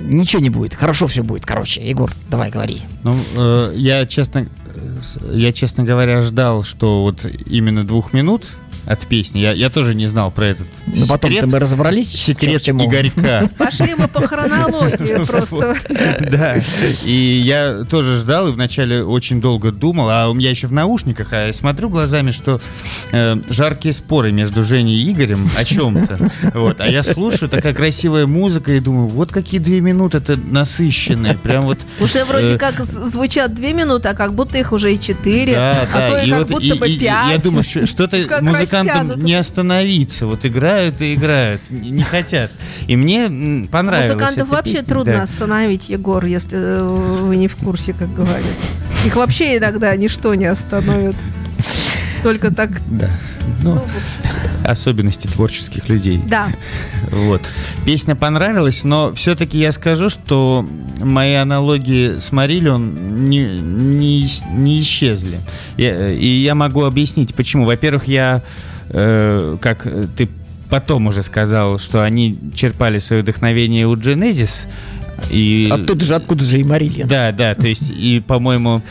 Ничего 0.01 0.43
не 0.43 0.51
будет. 0.51 0.75
Хорошо 0.75 1.07
все 1.07 1.23
будет. 1.23 1.47
Короче, 1.47 1.87
Егор, 1.87 2.13
давай 2.31 2.51
говори. 2.51 2.83
Ну, 3.03 3.17
э, 3.37 3.73
я 3.77 4.07
честно, 4.07 4.47
э, 4.75 5.33
я 5.33 5.53
честно 5.53 5.85
говоря 5.85 6.23
ждал, 6.23 6.63
что 6.65 7.03
вот 7.03 7.27
именно 7.47 7.85
двух 7.85 8.13
минут 8.13 8.47
от 8.87 9.07
песни. 9.07 9.41
Я, 9.41 9.53
я 9.53 9.69
тоже 9.71 9.95
не 9.95 10.07
знал 10.07 10.31
про 10.31 10.47
этот 10.47 10.67
Но 10.87 11.07
потом-то 11.07 11.35
секрет. 11.37 11.51
мы 11.53 11.59
разобрались, 11.59 12.11
секрет 12.11 12.63
чему. 12.63 12.87
Игорька. 12.89 13.49
пошли 13.59 13.95
мы 13.99 14.09
по 14.09 14.27
хронологии 14.27 15.25
просто. 15.27 15.77
Да. 16.21 16.57
И 17.05 17.43
я 17.45 17.85
тоже 17.89 18.17
ждал 18.17 18.49
и 18.49 18.53
вначале 18.53 19.03
очень 19.05 19.41
долго 19.41 19.73
думал, 19.73 20.09
а 20.11 20.29
у 20.29 20.35
меня 20.35 20.51
еще 20.51 20.67
в 20.69 20.73
наушниках, 20.73 21.33
а 21.33 21.47
я 21.49 21.53
смотрю 21.53 21.89
глазами, 21.89 22.31
что 22.31 22.61
э, 23.13 23.37
жаркие 23.51 23.93
споры 23.93 24.33
между 24.33 24.63
Женей 24.63 24.97
и 24.97 25.13
Игорем 25.13 25.49
о 25.59 25.65
чем-то. 25.65 26.31
Вот. 26.55 26.81
А 26.81 26.89
я 26.89 27.03
слушаю, 27.03 27.49
такая 27.49 27.75
красивая 27.75 28.27
музыка, 28.27 28.73
и 28.73 28.81
думаю, 28.81 29.09
вот 29.09 29.33
какие 29.33 29.61
две 29.61 29.81
минуты 29.81 30.19
это 30.19 30.37
насыщенные. 30.37 31.35
Прям 31.37 31.63
вот. 31.63 31.79
Уже 32.01 32.25
вроде 32.25 32.55
э, 32.55 32.59
как 32.59 32.85
з- 32.85 33.09
звучат 33.09 33.55
две 33.55 33.73
минуты, 33.73 34.09
а 34.09 34.15
как 34.15 34.35
будто 34.35 34.57
их 34.59 34.73
уже 34.73 34.95
и 34.95 35.01
четыре. 35.01 35.55
Да, 35.55 35.81
а 35.83 35.99
да, 35.99 36.09
то 36.11 36.19
и, 36.27 36.31
как 36.31 36.47
будто 36.49 36.75
бы 36.77 36.87
пять. 36.87 37.01
я 37.33 37.39
думаю, 37.43 37.63
что- 37.63 37.87
что-то 37.87 38.23
Как 38.25 38.43
музыкантам 38.83 39.25
не 39.25 39.35
остановиться, 39.35 40.27
вот 40.27 40.45
играют 40.45 41.01
и 41.01 41.15
играют, 41.15 41.63
не 41.71 42.03
хотят. 42.03 42.51
И 42.87 42.97
мне 42.97 43.69
понравилось. 43.71 44.13
Музыкантов 44.13 44.49
вообще 44.49 44.75
песня, 44.75 44.87
трудно 44.87 45.13
да. 45.13 45.23
остановить, 45.23 45.89
Егор, 45.89 46.25
если 46.25 46.59
э, 46.59 46.83
вы 47.23 47.37
не 47.37 47.49
в 47.49 47.57
курсе, 47.57 47.93
как 47.93 48.13
говорится. 48.13 48.67
Их 49.05 49.17
вообще 49.17 49.59
иногда 49.59 49.95
ничто 49.97 50.35
не 50.35 50.47
остановит. 50.47 51.17
Только 52.27 52.51
так. 52.53 52.71
Да. 52.91 53.09
Ну, 53.63 53.81
особенности 54.67 55.29
творческих 55.29 55.89
людей. 55.89 56.21
Да. 56.27 56.49
Вот. 57.13 57.41
Песня 57.85 58.17
понравилась, 58.17 58.83
но 58.83 59.15
все-таки 59.15 59.61
я 59.61 59.71
скажу, 59.71 60.11
что 60.11 60.69
мои 60.99 61.35
аналогии 61.35 62.19
с 62.19 62.33
Марилион 62.33 63.27
не, 63.27 63.45
не, 63.61 64.29
не 64.57 64.81
исчезли. 64.81 65.39
Я- 65.77 66.11
и 66.11 66.27
я 66.27 66.57
могу 66.57 66.83
объяснить, 66.83 67.33
почему. 67.33 67.65
Во-первых, 67.65 68.09
я, 68.09 68.43
э, 68.89 69.57
как 69.61 69.87
ты 70.17 70.29
потом 70.69 71.07
уже 71.07 71.23
сказал, 71.23 71.79
что 71.79 72.03
они 72.03 72.37
черпали 72.57 72.99
свое 72.99 73.23
вдохновение 73.23 73.87
у 73.87 73.95
Genesis. 73.95 74.67
И... 75.31 75.69
Оттуда 75.73 76.05
же, 76.05 76.15
откуда 76.15 76.45
же 76.45 76.61
и 76.61 76.65
Марилья. 76.65 77.07
Да, 77.07 77.33
да, 77.33 77.55
то 77.55 77.67
есть, 77.67 77.91
и, 77.91 78.23
по-моему, 78.27 78.83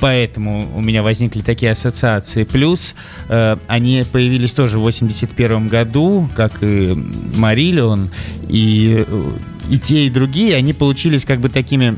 поэтому 0.00 0.68
у 0.74 0.80
меня 0.80 1.02
возникли 1.02 1.40
такие 1.40 1.72
ассоциации. 1.72 2.44
Плюс 2.44 2.94
э, 3.28 3.56
они 3.68 4.04
появились 4.10 4.52
тоже 4.52 4.78
в 4.78 4.82
81 4.82 5.68
году, 5.68 6.28
как 6.34 6.62
и 6.62 6.94
Марилион, 7.36 8.10
и, 8.48 9.04
э, 9.06 9.30
и 9.70 9.78
те, 9.78 10.06
и 10.06 10.10
другие, 10.10 10.56
они 10.56 10.72
получились 10.72 11.24
как 11.24 11.40
бы 11.40 11.48
такими... 11.48 11.96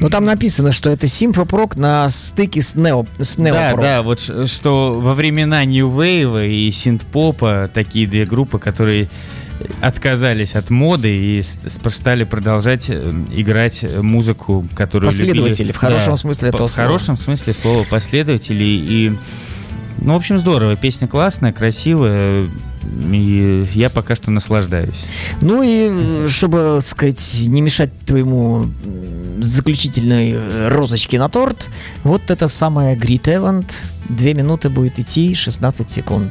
Ну 0.00 0.08
там 0.08 0.24
написано, 0.24 0.72
что 0.72 0.88
это 0.88 1.06
симфопрок 1.06 1.76
на 1.76 2.08
стыке 2.08 2.62
с 2.62 2.74
нео, 2.74 3.04
с 3.18 3.36
Да, 3.36 3.42
неопрок. 3.42 3.80
да, 3.82 4.02
вот 4.02 4.20
ш- 4.20 4.46
что 4.46 4.98
во 5.00 5.12
времена 5.14 5.64
New 5.66 5.88
Wave 5.90 6.48
и 6.48 6.70
синт-попа 6.70 7.70
такие 7.72 8.06
две 8.06 8.24
группы, 8.24 8.58
которые 8.58 9.08
отказались 9.80 10.54
от 10.54 10.70
моды 10.70 11.08
и 11.14 11.42
стали 11.42 12.24
продолжать 12.24 12.86
э, 12.88 13.12
играть 13.32 13.84
музыку, 14.02 14.66
которую 14.74 15.10
Последователи, 15.10 15.64
любили. 15.64 15.72
в 15.72 15.76
хорошем 15.76 16.12
Да, 16.12 16.16
смысле 16.18 16.48
этого 16.50 16.66
В 16.68 16.70
слова. 16.72 16.88
хорошем 16.88 17.16
смысле 17.16 17.52
слова 17.52 17.84
последователи 17.88 18.64
и 18.64 19.12
ну, 19.98 20.12
в 20.12 20.16
общем, 20.16 20.38
здорово. 20.38 20.76
Песня 20.76 21.08
классная, 21.08 21.52
красивая. 21.54 22.48
И 23.10 23.66
я 23.72 23.88
пока 23.90 24.14
что 24.14 24.30
наслаждаюсь. 24.30 25.06
Ну 25.40 25.62
и, 25.62 25.88
э, 25.90 26.28
чтобы, 26.28 26.80
сказать, 26.82 27.38
не 27.40 27.62
мешать 27.62 27.90
твоему 28.06 28.66
заключительной 29.40 30.32
э, 30.32 30.68
розочке 30.68 31.18
на 31.18 31.28
торт, 31.28 31.70
вот 32.04 32.30
это 32.30 32.46
самое 32.48 32.94
Great 32.96 33.24
Event. 33.24 33.64
Две 34.10 34.34
минуты 34.34 34.68
будет 34.68 34.98
идти, 35.00 35.34
16 35.34 35.90
секунд. 35.90 36.30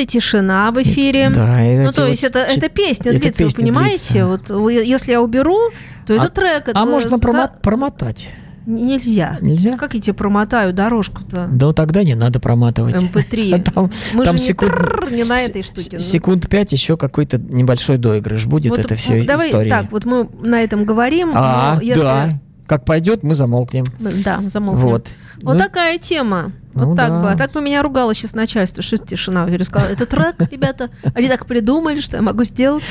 И 0.00 0.06
тишина 0.06 0.70
в 0.70 0.82
эфире. 0.82 1.28
Да, 1.30 1.62
и 1.62 1.78
Ну, 1.78 1.92
то 1.92 2.02
вот 2.02 2.10
есть 2.10 2.24
это, 2.24 2.46
чет- 2.48 2.56
это 2.56 2.68
песня 2.70 3.10
эта 3.12 3.20
длится, 3.20 3.42
вы 3.44 3.48
песня 3.50 3.62
понимаете? 3.64 4.12
длится. 4.12 4.26
Вот 4.26 4.50
вы- 4.50 4.72
если 4.72 5.12
я 5.12 5.20
уберу, 5.20 5.58
то 6.06 6.14
это 6.14 6.24
А- 6.24 6.28
трек. 6.30 6.68
это 6.68 6.80
А 6.80 6.86
можно 6.86 7.10
за- 7.10 7.22
промо- 7.22 7.50
промотать? 7.62 8.28
Нельзя. 8.66 9.38
Нельзя? 9.40 9.76
Как 9.76 9.94
я 9.94 10.00
тебе 10.00 10.14
промотаю 10.14 10.72
дорожку-то? 10.72 11.48
Да 11.52 11.72
тогда 11.72 12.02
не 12.04 12.14
надо 12.14 12.40
проматывать. 12.40 13.02
MP3. 13.02 13.62
Там, 13.74 13.90
Мы 14.14 14.24
там 14.24 14.36
же 14.38 14.42
не, 14.42 14.48
секунд, 14.48 14.72
не 15.10 15.24
на 15.24 15.36
этой 15.36 15.62
штуке. 15.62 15.98
секунд 15.98 16.48
пять 16.48 16.72
еще 16.72 16.96
какой-то 16.96 17.38
небольшой 17.38 17.98
доигрыш 17.98 18.46
будет. 18.46 18.70
Вот, 18.70 18.78
это 18.78 18.94
все 18.96 19.22
давай 19.24 19.48
история. 19.48 19.70
так, 19.70 19.92
вот 19.92 20.04
мы 20.04 20.28
на 20.42 20.60
этом 20.62 20.84
говорим. 20.84 21.32
а, 21.34 21.78
если- 21.82 22.00
да. 22.00 22.28
Как 22.66 22.84
пойдет, 22.84 23.22
мы 23.24 23.34
замолкнем. 23.34 23.84
Да, 23.98 24.40
замолкнем. 24.46 24.86
Вот. 24.86 25.08
Вот 25.42 25.54
Ну, 25.54 25.58
такая 25.58 25.98
тема. 25.98 26.52
Вот 26.80 26.88
Ну 26.90 26.96
так 26.96 27.08
да. 27.10 27.22
бы. 27.22 27.30
А 27.32 27.36
так 27.36 27.52
бы 27.52 27.60
меня 27.60 27.82
ругало 27.82 28.14
сейчас 28.14 28.34
начальство. 28.34 28.82
Что 28.82 28.98
тишина? 28.98 29.46
Я 29.48 29.64
сказала, 29.64 29.90
это 29.90 30.06
трек, 30.06 30.36
ребята. 30.50 30.90
Они 31.14 31.28
так 31.28 31.46
придумали, 31.46 32.00
что 32.00 32.16
я 32.16 32.22
могу 32.22 32.44
сделать. 32.44 32.82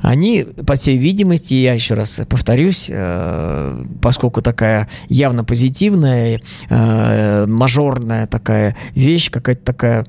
Они, 0.00 0.44
по 0.66 0.74
всей 0.74 0.96
видимости, 0.96 1.54
я 1.54 1.74
еще 1.74 1.94
раз 1.94 2.20
повторюсь, 2.28 2.88
э, 2.90 3.84
поскольку 4.00 4.42
такая 4.42 4.88
явно 5.08 5.44
позитивная, 5.44 6.40
э, 6.68 7.46
мажорная 7.46 8.26
такая 8.26 8.76
вещь, 8.94 9.30
какая-то 9.30 9.64
такая 9.64 10.06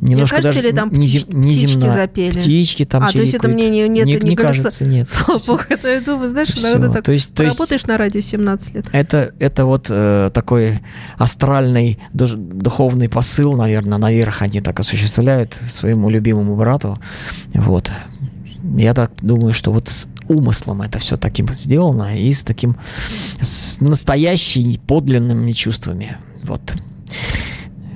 немножко 0.00 0.36
кажется, 0.36 0.58
даже 0.58 0.68
или 0.68 0.74
там 0.76 0.90
птич- 0.90 1.24
птички 1.24 1.34
неземная. 1.34 1.90
запели? 1.92 2.38
Птички 2.38 2.84
там 2.84 3.02
А, 3.04 3.10
то 3.10 3.20
есть 3.20 3.34
это 3.34 3.48
мне 3.48 3.68
не- 3.70 3.88
нет, 3.88 4.06
не, 4.06 4.14
не 4.16 4.30
не 4.30 4.36
кажется? 4.36 4.64
кажется, 4.64 4.84
нет. 4.84 5.08
Слава 5.10 5.40
богу, 5.46 5.62
это 5.68 5.88
я 5.88 6.00
думаю, 6.00 6.28
знаешь, 6.28 6.48
Всё. 6.48 6.70
иногда 6.70 6.90
так 6.90 7.04
То 7.04 7.12
есть- 7.12 7.34
то 7.34 7.42
есть- 7.42 7.58
работаешь 7.58 7.84
на 7.86 7.96
радио 7.96 8.20
17 8.20 8.74
лет. 8.74 8.86
Это, 8.92 9.32
это 9.38 9.64
вот 9.64 9.86
э, 9.90 10.30
такой 10.32 10.80
астральный 11.18 11.98
душ- 12.12 12.36
духовный 12.36 13.08
посыл, 13.08 13.54
наверное, 13.54 13.98
наверх 13.98 14.42
они 14.42 14.60
так 14.60 14.78
осуществляют 14.80 15.58
своему 15.68 16.10
любимому 16.10 16.56
брату. 16.56 16.98
Вот. 17.54 17.90
Я 18.76 18.94
так 18.94 19.12
думаю, 19.22 19.52
что 19.54 19.72
вот 19.72 19.88
с 19.88 20.08
умыслом 20.28 20.82
это 20.82 20.98
все 20.98 21.16
таким 21.16 21.54
сделано 21.54 22.18
и 22.18 22.32
с 22.32 22.42
таким 22.42 22.76
с 23.40 23.80
настоящими 23.80 24.76
подлинными 24.86 25.52
чувствами. 25.52 26.18
Вот. 26.42 26.60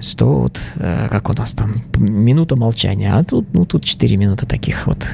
Что 0.00 0.40
вот, 0.40 0.60
э, 0.76 1.08
как 1.10 1.28
у 1.28 1.34
нас 1.34 1.52
там, 1.52 1.82
минута 1.98 2.56
молчания, 2.56 3.12
а 3.14 3.22
тут, 3.24 3.52
ну, 3.52 3.66
тут 3.66 3.84
4 3.84 4.16
минуты 4.16 4.46
таких 4.46 4.86
вот. 4.86 5.06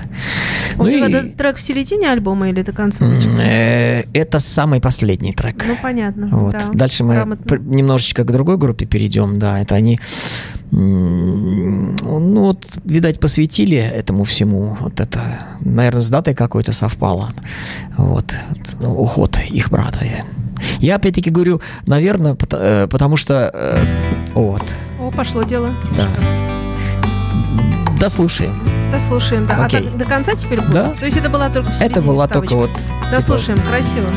У 0.79 0.85
Ну 0.85 0.91
тебя 0.91 1.07
и- 1.09 1.13
это 1.13 1.37
трек 1.37 1.57
в 1.57 1.63
середине 1.63 2.11
альбома 2.13 2.49
или 2.49 2.61
это 2.63 2.73
концовочка? 2.73 3.29
Э, 3.41 4.05
Это 4.15 4.39
самый 4.41 4.81
последний 4.81 5.33
трек. 5.33 5.65
Ну, 5.67 5.77
понятно. 5.83 6.29
Вот. 6.29 6.53
да. 6.53 6.65
Дальше 6.73 7.05
мы 7.05 7.15
Грамотно. 7.15 7.57
немножечко 7.59 8.23
к 8.25 8.31
другой 8.33 8.57
группе 8.59 8.87
перейдем. 8.87 9.39
Да, 9.39 9.59
это 9.61 9.75
они, 9.75 9.99
ну 10.71 12.41
вот, 12.41 12.67
видать, 12.85 13.19
посвятили 13.21 13.77
этому 13.79 14.25
всему. 14.25 14.77
Вот 14.81 15.01
это, 15.01 15.21
наверное, 15.61 16.03
с 16.03 16.11
датой 16.11 16.35
какой-то 16.35 16.73
совпало. 16.73 17.31
Вот, 17.97 18.35
Вот, 18.51 18.61
ну, 18.81 18.95
уход 19.01 19.39
их 19.51 19.71
брата. 19.71 20.05
Я 20.79 20.97
опять-таки 20.97 21.31
говорю, 21.31 21.61
наверное, 21.87 22.35
пот- 22.35 22.59
э, 22.59 22.87
потому 22.89 23.17
что, 23.17 23.51
э, 23.53 23.77
вот, 24.35 24.63
О, 25.01 25.11
пошло 25.11 25.43
дело. 25.43 25.71
да. 25.97 26.07
Дослушаем. 27.99 28.53
Дослушаем, 28.93 29.47
да. 29.47 29.65
Окей. 29.65 29.81
А 29.81 29.83
так 29.85 29.97
до 29.97 30.05
конца 30.05 30.35
теперь 30.35 30.61
будет? 30.61 30.73
Да. 30.73 30.93
То 31.01 31.07
есть 31.07 31.17
это 31.17 31.29
была 31.29 31.49
только 31.49 31.71
Это 31.81 32.01
была 32.03 32.27
вставочка? 32.27 32.55
только 32.55 32.55
вот... 32.55 32.71
типа, 32.71 33.11
Дослушаем, 33.17 33.59
красиво. 33.61 34.09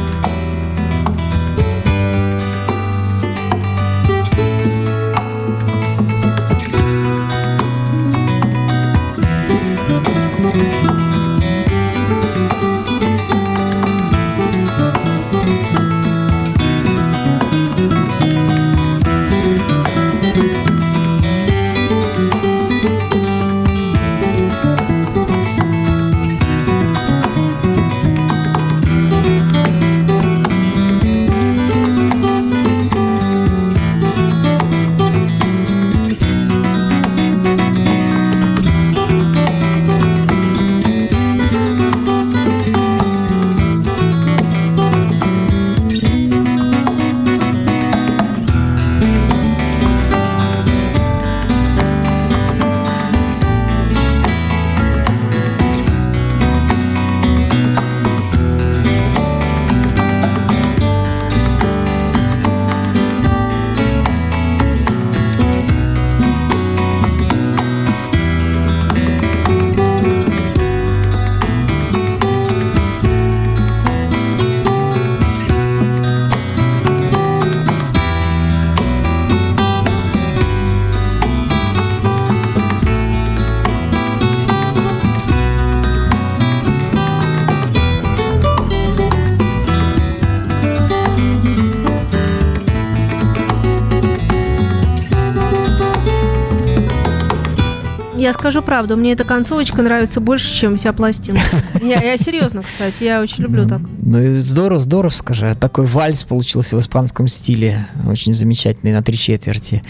Скажу 98.49 98.65
правду, 98.65 98.97
мне 98.97 99.11
эта 99.11 99.25
концовочка 99.25 99.83
нравится 99.83 100.19
больше, 100.19 100.51
чем 100.55 100.75
вся 100.75 100.91
пластинка. 100.91 101.39
Я, 101.83 102.01
я 102.01 102.17
серьезно, 102.17 102.63
кстати, 102.63 103.03
я 103.03 103.21
очень 103.21 103.43
люблю 103.43 103.67
так. 103.67 103.79
Ну 104.01 104.19
и 104.19 104.35
здорово, 104.37 104.79
здорово, 104.79 105.11
скажи. 105.11 105.55
Такой 105.59 105.85
вальс 105.85 106.23
получился 106.23 106.75
в 106.75 106.79
испанском 106.79 107.27
стиле. 107.27 107.87
Очень 108.07 108.33
замечательный 108.33 108.91
на 108.91 109.03
три 109.03 109.17
четверти. 109.17 109.83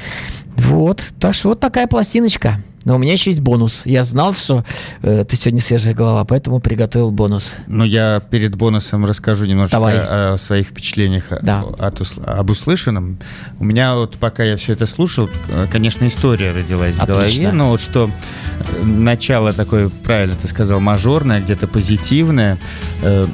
Вот. 0.69 1.03
Так 1.19 1.33
что 1.33 1.49
вот 1.49 1.59
такая 1.59 1.87
пластиночка. 1.87 2.61
Но 2.85 2.95
у 2.95 2.97
меня 2.97 3.11
еще 3.11 3.29
есть 3.29 3.41
бонус. 3.41 3.81
Я 3.83 4.05
знал, 4.05 4.33
что 4.33 4.63
э, 5.01 5.25
ты 5.27 5.35
сегодня 5.35 5.61
свежая 5.61 5.93
голова, 5.93 6.23
поэтому 6.23 6.59
приготовил 6.61 7.11
бонус. 7.11 7.55
Ну, 7.67 7.83
я 7.83 8.21
перед 8.31 8.55
бонусом 8.55 9.03
расскажу 9.05 9.45
немножко 9.45 9.75
Давай. 9.75 9.97
о 9.99 10.37
своих 10.37 10.67
впечатлениях 10.67 11.25
о- 11.29 11.39
Да. 11.41 11.61
от 11.77 12.01
об 12.25 12.49
услышанном. 12.49 13.17
У 13.59 13.65
меня 13.65 13.95
вот 13.95 14.17
пока 14.17 14.43
я 14.45 14.55
все 14.55 14.73
это 14.73 14.85
слушал, 14.87 15.29
э, 15.49 15.67
конечно, 15.69 16.07
история 16.07 16.51
родилась 16.51 16.95
в 16.95 17.01
Отлично. 17.03 17.41
голове, 17.43 17.51
но 17.51 17.69
вот 17.71 17.81
что 17.81 18.09
э, 18.09 18.83
начало 18.85 19.51
такое, 19.51 19.89
правильно 19.89 20.35
ты 20.41 20.47
сказал, 20.47 20.79
мажорное, 20.79 21.41
где-то 21.41 21.67
позитивное. 21.67 22.57
Э, 23.03 23.27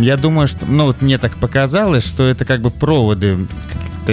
Я 0.00 0.16
думаю, 0.16 0.46
что, 0.46 0.64
ну 0.66 0.84
вот 0.84 1.02
мне 1.02 1.18
так 1.18 1.34
показалось, 1.36 2.06
что 2.06 2.22
это 2.24 2.44
как 2.44 2.60
бы 2.60 2.70
проводы 2.70 3.36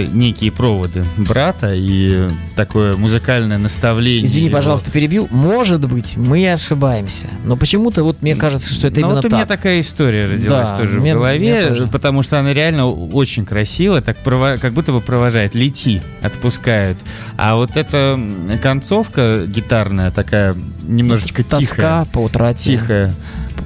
некие 0.06 0.52
проводы 0.52 1.04
брата 1.16 1.72
и 1.74 2.28
такое 2.56 2.96
музыкальное 2.96 3.58
наставление. 3.58 4.24
Извини, 4.24 4.50
пожалуйста, 4.50 4.90
перебью. 4.90 5.28
Может 5.30 5.86
быть, 5.88 6.16
мы 6.16 6.40
и 6.40 6.46
ошибаемся. 6.46 7.28
Но 7.44 7.56
почему-то 7.56 8.04
вот 8.04 8.22
мне 8.22 8.34
кажется, 8.36 8.72
что 8.72 8.86
это 8.88 9.00
Ну 9.00 9.06
именно 9.08 9.16
вот 9.22 9.24
у 9.24 9.28
меня 9.34 9.46
так. 9.46 9.58
такая 9.58 9.80
история 9.80 10.26
родилась 10.26 10.70
Да, 10.70 10.76
тоже 10.78 11.00
мне- 11.00 11.14
в 11.14 11.18
голове, 11.18 11.68
тоже. 11.68 11.86
потому 11.86 12.22
что 12.22 12.38
она 12.40 12.52
реально 12.52 12.86
очень 12.88 13.44
красивая, 13.44 14.00
так 14.00 14.16
прово- 14.24 14.58
как 14.58 14.72
будто 14.72 14.92
бы 14.92 15.00
провожает, 15.00 15.54
лети, 15.54 16.02
отпускают. 16.22 16.98
А 17.36 17.56
вот 17.56 17.76
эта 17.76 18.18
концовка 18.62 19.44
гитарная 19.46 20.10
такая 20.10 20.54
немножечко 20.86 21.42
Тоска 21.44 21.60
тихая, 21.60 22.04
по 22.06 22.18
утрате. 22.18 22.72
тихая, 22.72 23.14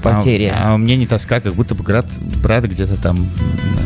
потеря. 0.03 0.55
А, 0.59 0.75
а 0.75 0.77
мне 0.77 0.97
не 0.97 1.07
тоска, 1.07 1.41
как 1.41 1.55
будто 1.55 1.75
бы 1.75 1.83
брат, 1.85 2.07
брат 2.43 2.65
где-то 2.65 3.01
там. 3.01 3.27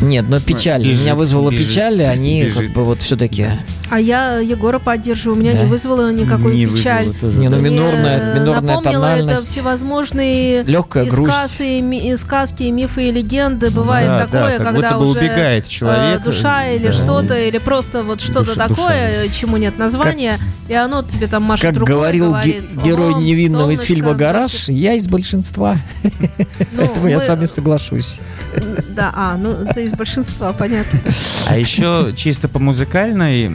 Нет, 0.01 0.25
но 0.29 0.39
печаль. 0.39 0.83
бежит, 0.83 1.01
Меня 1.03 1.15
вызвала 1.15 1.49
бежит, 1.49 1.67
печаль, 1.67 2.03
они 2.03 2.43
как 2.45 2.57
бежит. 2.63 2.73
бы 2.73 2.83
вот 2.83 3.01
все-таки... 3.01 3.47
А 3.89 3.99
я 4.01 4.37
Егора 4.39 4.79
поддерживаю, 4.79 5.37
у 5.37 5.39
меня 5.39 5.53
Да? 5.53 5.63
не 5.63 5.69
вызвало 5.69 6.11
никакой 6.11 6.53
не 6.55 6.65
печаль. 6.67 7.05
вызвало 7.05 7.15
тоже, 7.21 7.37
Не, 7.39 7.47
ну, 7.49 7.55
да. 7.55 7.61
Мне, 7.61 7.69
минорная- 7.71 8.19
э, 8.35 8.39
минорная 8.39 8.81
тональность. 8.81 9.41
это 9.43 9.51
всевозможные 9.51 10.63
Легкая 10.63 11.05
и 11.05 11.09
грусть. 11.09 11.31
сказки, 11.33 11.63
и, 11.63 11.81
ми- 11.81 12.11
и 12.11 12.15
сказки, 12.15 12.63
и 12.63 12.71
мифы, 12.71 13.07
и 13.07 13.11
легенды. 13.11 13.69
Бывает 13.71 14.07
Да, 14.07 14.19
да, 14.19 14.25
такое, 14.41 14.57
как 14.57 14.67
когда 14.67 14.89
будто 14.89 14.99
бы 14.99 15.09
уже 15.11 15.19
убегает 15.19 15.65
э, 15.65 15.69
человек. 15.69 16.21
душа 16.23 16.67
или 16.67 16.87
Да. 16.87 16.93
что-то, 16.93 17.37
или 17.39 17.57
просто 17.59 18.03
вот 18.03 18.21
что-то 18.21 18.53
Душа- 18.53 18.67
такое, 18.67 19.29
чему 19.29 19.57
нет 19.57 19.77
названия, 19.77 20.37
и 20.67 20.73
оно 20.73 21.01
тебе 21.03 21.27
там 21.27 21.43
машет 21.43 21.65
Как 21.69 21.77
рукой, 21.79 21.95
говорил 21.95 22.31
говорит, 22.31 22.63
герой 22.83 23.15
«О, 23.15 23.19
невинного 23.19 23.71
из 23.71 23.81
фильма 23.81 24.13
«Гараж», 24.13 24.67
я 24.69 24.93
из 24.93 25.07
большинства, 25.07 25.77
ну, 26.03 26.06
поэтому 26.75 27.07
я 27.07 27.19
с 27.19 27.27
вами 27.27 27.45
соглашусь. 27.45 28.19
Да, 28.95 29.11
а, 29.15 29.37
ну 29.37 29.65
ты 29.73 29.85
из 29.85 29.91
большинства, 29.91 30.53
понятно. 30.53 30.99
А 31.47 31.57
еще 31.57 32.13
чисто 32.15 32.47
по 32.47 32.59
музыкальной 32.59 33.51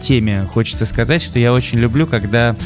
теме 0.00 0.48
хочется 0.52 0.86
сказать, 0.86 1.22
что 1.22 1.38
я 1.38 1.52
очень 1.52 1.78
люблю, 1.78 2.06
когда 2.06 2.56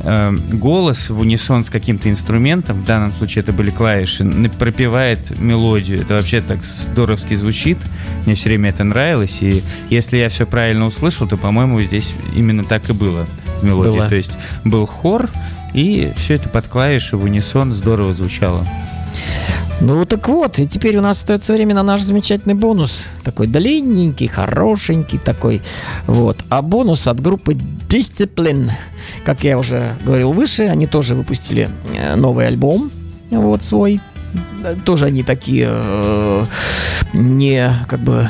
э, 0.00 0.36
голос 0.52 1.10
в 1.10 1.18
унисон 1.18 1.64
с 1.64 1.70
каким-то 1.70 2.10
инструментом, 2.10 2.80
в 2.80 2.84
данном 2.84 3.12
случае 3.12 3.42
это 3.42 3.52
были 3.52 3.70
клавиши, 3.70 4.24
пропевает 4.58 5.38
мелодию. 5.38 6.00
Это 6.00 6.14
вообще 6.14 6.40
так 6.40 6.62
здоровски 6.62 7.34
звучит. 7.34 7.78
Мне 8.24 8.34
все 8.34 8.50
время 8.50 8.70
это 8.70 8.84
нравилось. 8.84 9.42
И 9.42 9.62
если 9.90 10.18
я 10.18 10.28
все 10.28 10.46
правильно 10.46 10.86
услышал, 10.86 11.26
то, 11.26 11.36
по-моему, 11.36 11.80
здесь 11.80 12.14
именно 12.34 12.64
так 12.64 12.88
и 12.90 12.92
было 12.92 13.26
в 13.60 13.64
мелодии. 13.64 13.98
Было. 13.98 14.08
То 14.08 14.14
есть 14.14 14.38
был 14.64 14.86
хор, 14.86 15.28
и 15.74 16.12
все 16.16 16.34
это 16.34 16.48
под 16.48 16.66
клавиши 16.66 17.16
в 17.16 17.24
унисон 17.24 17.72
здорово 17.72 18.12
звучало. 18.12 18.66
Ну 19.80 20.04
так 20.06 20.26
вот, 20.28 20.58
и 20.58 20.66
теперь 20.66 20.96
у 20.96 21.00
нас 21.00 21.18
остается 21.18 21.52
время 21.52 21.74
на 21.74 21.84
наш 21.84 22.02
замечательный 22.02 22.54
бонус. 22.54 23.04
Такой 23.22 23.46
длинненький, 23.46 24.26
хорошенький 24.26 25.18
такой. 25.18 25.62
Вот. 26.06 26.38
А 26.48 26.62
бонус 26.62 27.06
от 27.06 27.20
группы 27.20 27.56
Discipline. 27.88 28.72
Как 29.24 29.44
я 29.44 29.56
уже 29.56 29.94
говорил 30.04 30.32
выше, 30.32 30.64
они 30.64 30.86
тоже 30.88 31.14
выпустили 31.14 31.70
э, 31.94 32.16
новый 32.16 32.48
альбом. 32.48 32.90
Вот 33.30 33.62
свой. 33.62 34.00
Тоже 34.84 35.06
они 35.06 35.22
такие 35.22 35.68
э, 35.70 36.44
не 37.12 37.70
как 37.88 38.00
бы 38.00 38.28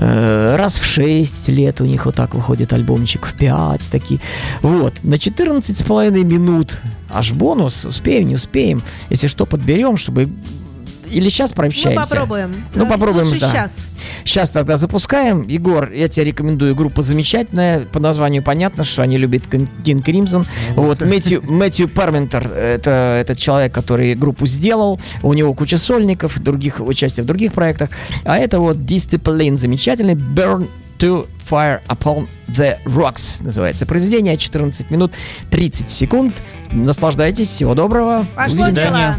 раз 0.00 0.78
в 0.78 0.84
6 0.84 1.48
лет 1.48 1.80
у 1.80 1.84
них 1.84 2.06
вот 2.06 2.14
так 2.14 2.34
выходит 2.34 2.72
альбомчик, 2.72 3.26
в 3.26 3.34
5 3.34 3.90
такие. 3.90 4.20
Вот, 4.62 4.94
на 5.02 5.18
14 5.18 5.76
с 5.76 5.82
половиной 5.82 6.24
минут 6.24 6.80
аж 7.10 7.32
бонус, 7.32 7.84
успеем, 7.84 8.28
не 8.28 8.36
успеем. 8.36 8.82
Если 9.10 9.26
что, 9.26 9.46
подберем, 9.46 9.96
чтобы... 9.96 10.28
Или 11.10 11.28
сейчас 11.28 11.50
Мы 11.50 11.56
прообщаемся. 11.56 12.08
попробуем. 12.08 12.64
Ну, 12.74 12.86
попробуем, 12.86 13.26
лучше 13.26 13.40
да. 13.40 13.50
сейчас. 13.50 13.86
Сейчас 14.24 14.50
тогда 14.50 14.76
запускаем. 14.76 15.46
Егор, 15.46 15.90
я 15.92 16.08
тебе 16.08 16.26
рекомендую 16.26 16.74
группа 16.74 17.02
замечательная. 17.02 17.80
По 17.80 17.98
названию 18.00 18.42
понятно, 18.42 18.84
что 18.84 19.02
они 19.02 19.18
любят 19.18 19.42
King 19.46 19.68
Crimson. 20.02 20.46
Вот 20.74 21.00
Мэтью, 21.02 21.42
Мэтью 21.42 21.88
Парментер, 21.88 22.46
это 22.46 23.18
этот 23.20 23.38
человек, 23.38 23.72
который 23.74 24.14
группу 24.14 24.46
сделал. 24.46 25.00
У 25.22 25.32
него 25.32 25.54
куча 25.54 25.76
сольников, 25.78 26.38
других 26.40 26.80
участия 26.80 27.22
в 27.22 27.26
других 27.26 27.52
проектах. 27.52 27.90
А 28.24 28.38
это 28.38 28.60
вот 28.60 28.76
Discipline 28.78 29.56
замечательный. 29.56 30.14
Burn 30.14 30.68
to 30.98 31.26
Fire 31.50 31.80
Upon 31.88 32.28
the 32.48 32.76
Rocks 32.84 33.42
называется 33.42 33.86
произведение. 33.86 34.36
14 34.36 34.90
минут 34.90 35.12
30 35.50 35.88
секунд. 35.88 36.34
Наслаждайтесь. 36.72 37.48
Всего 37.48 37.74
доброго. 37.74 38.26
Пошло 38.36 38.64
Увидимся. 38.64 38.82
дело. 38.82 39.16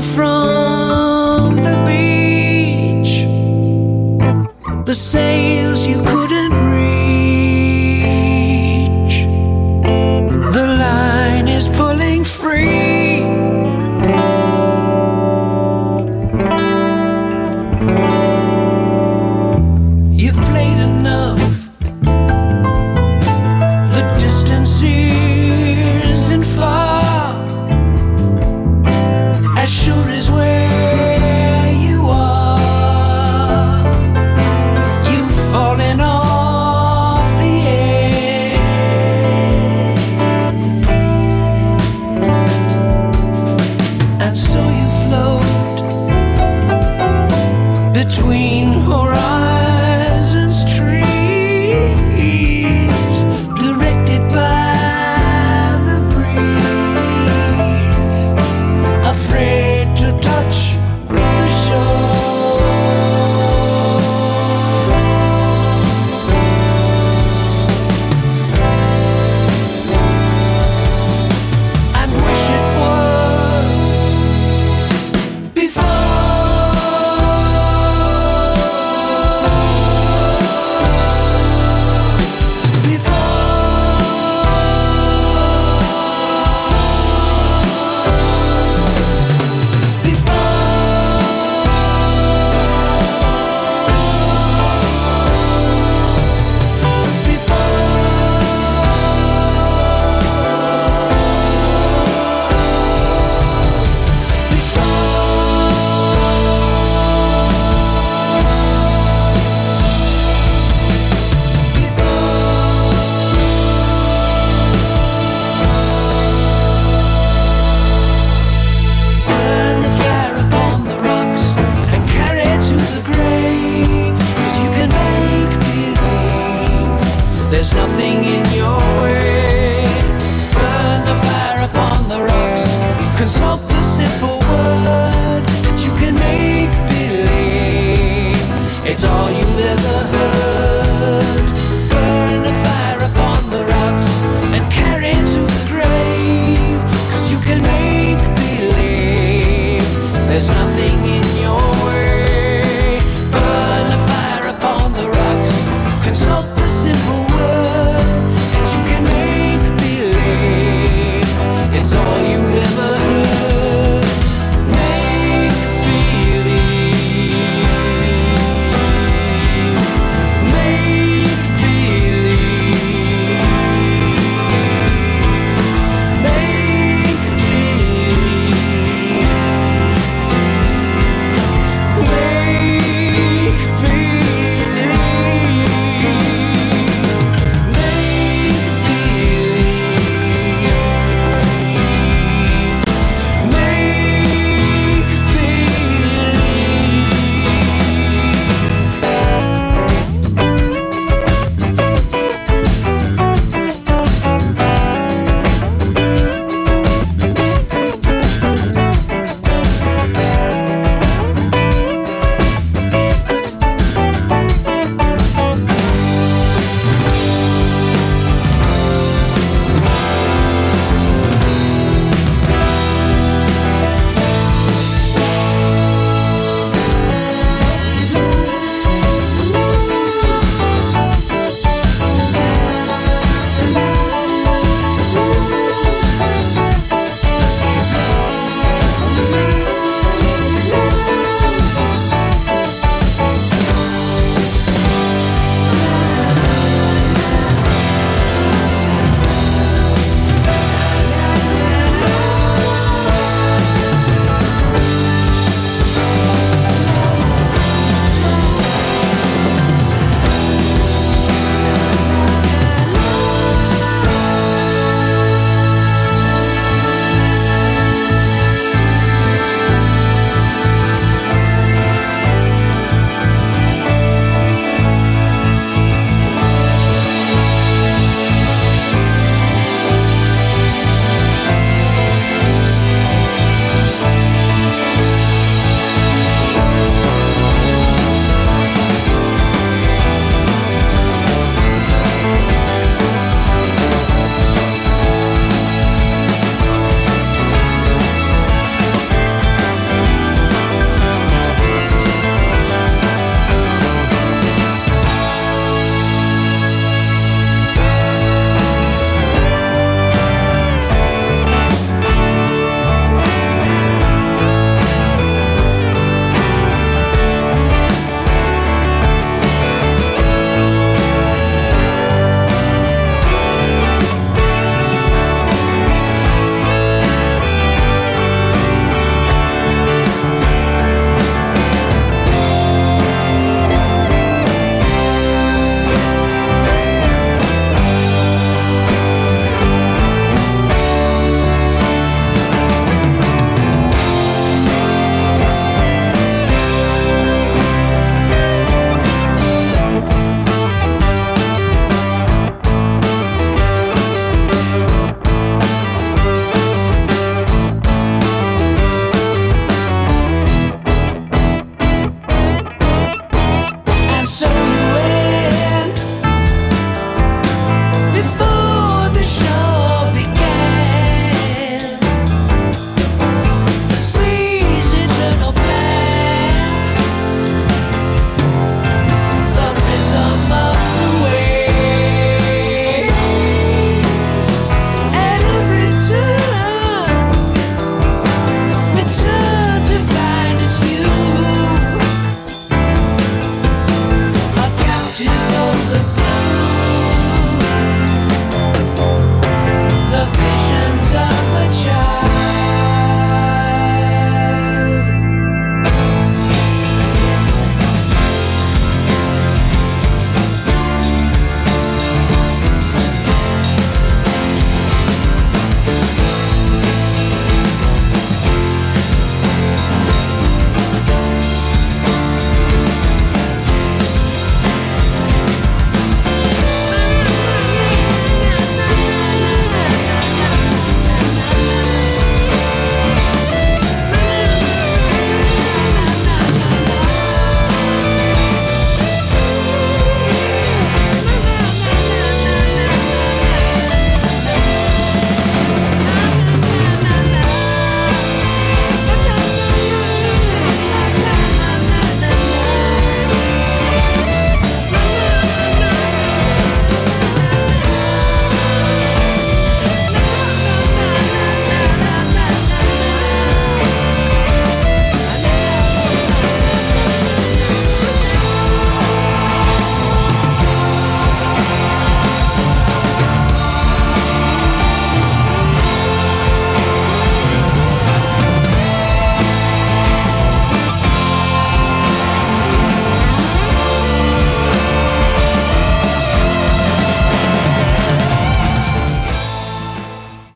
From. 0.00 0.49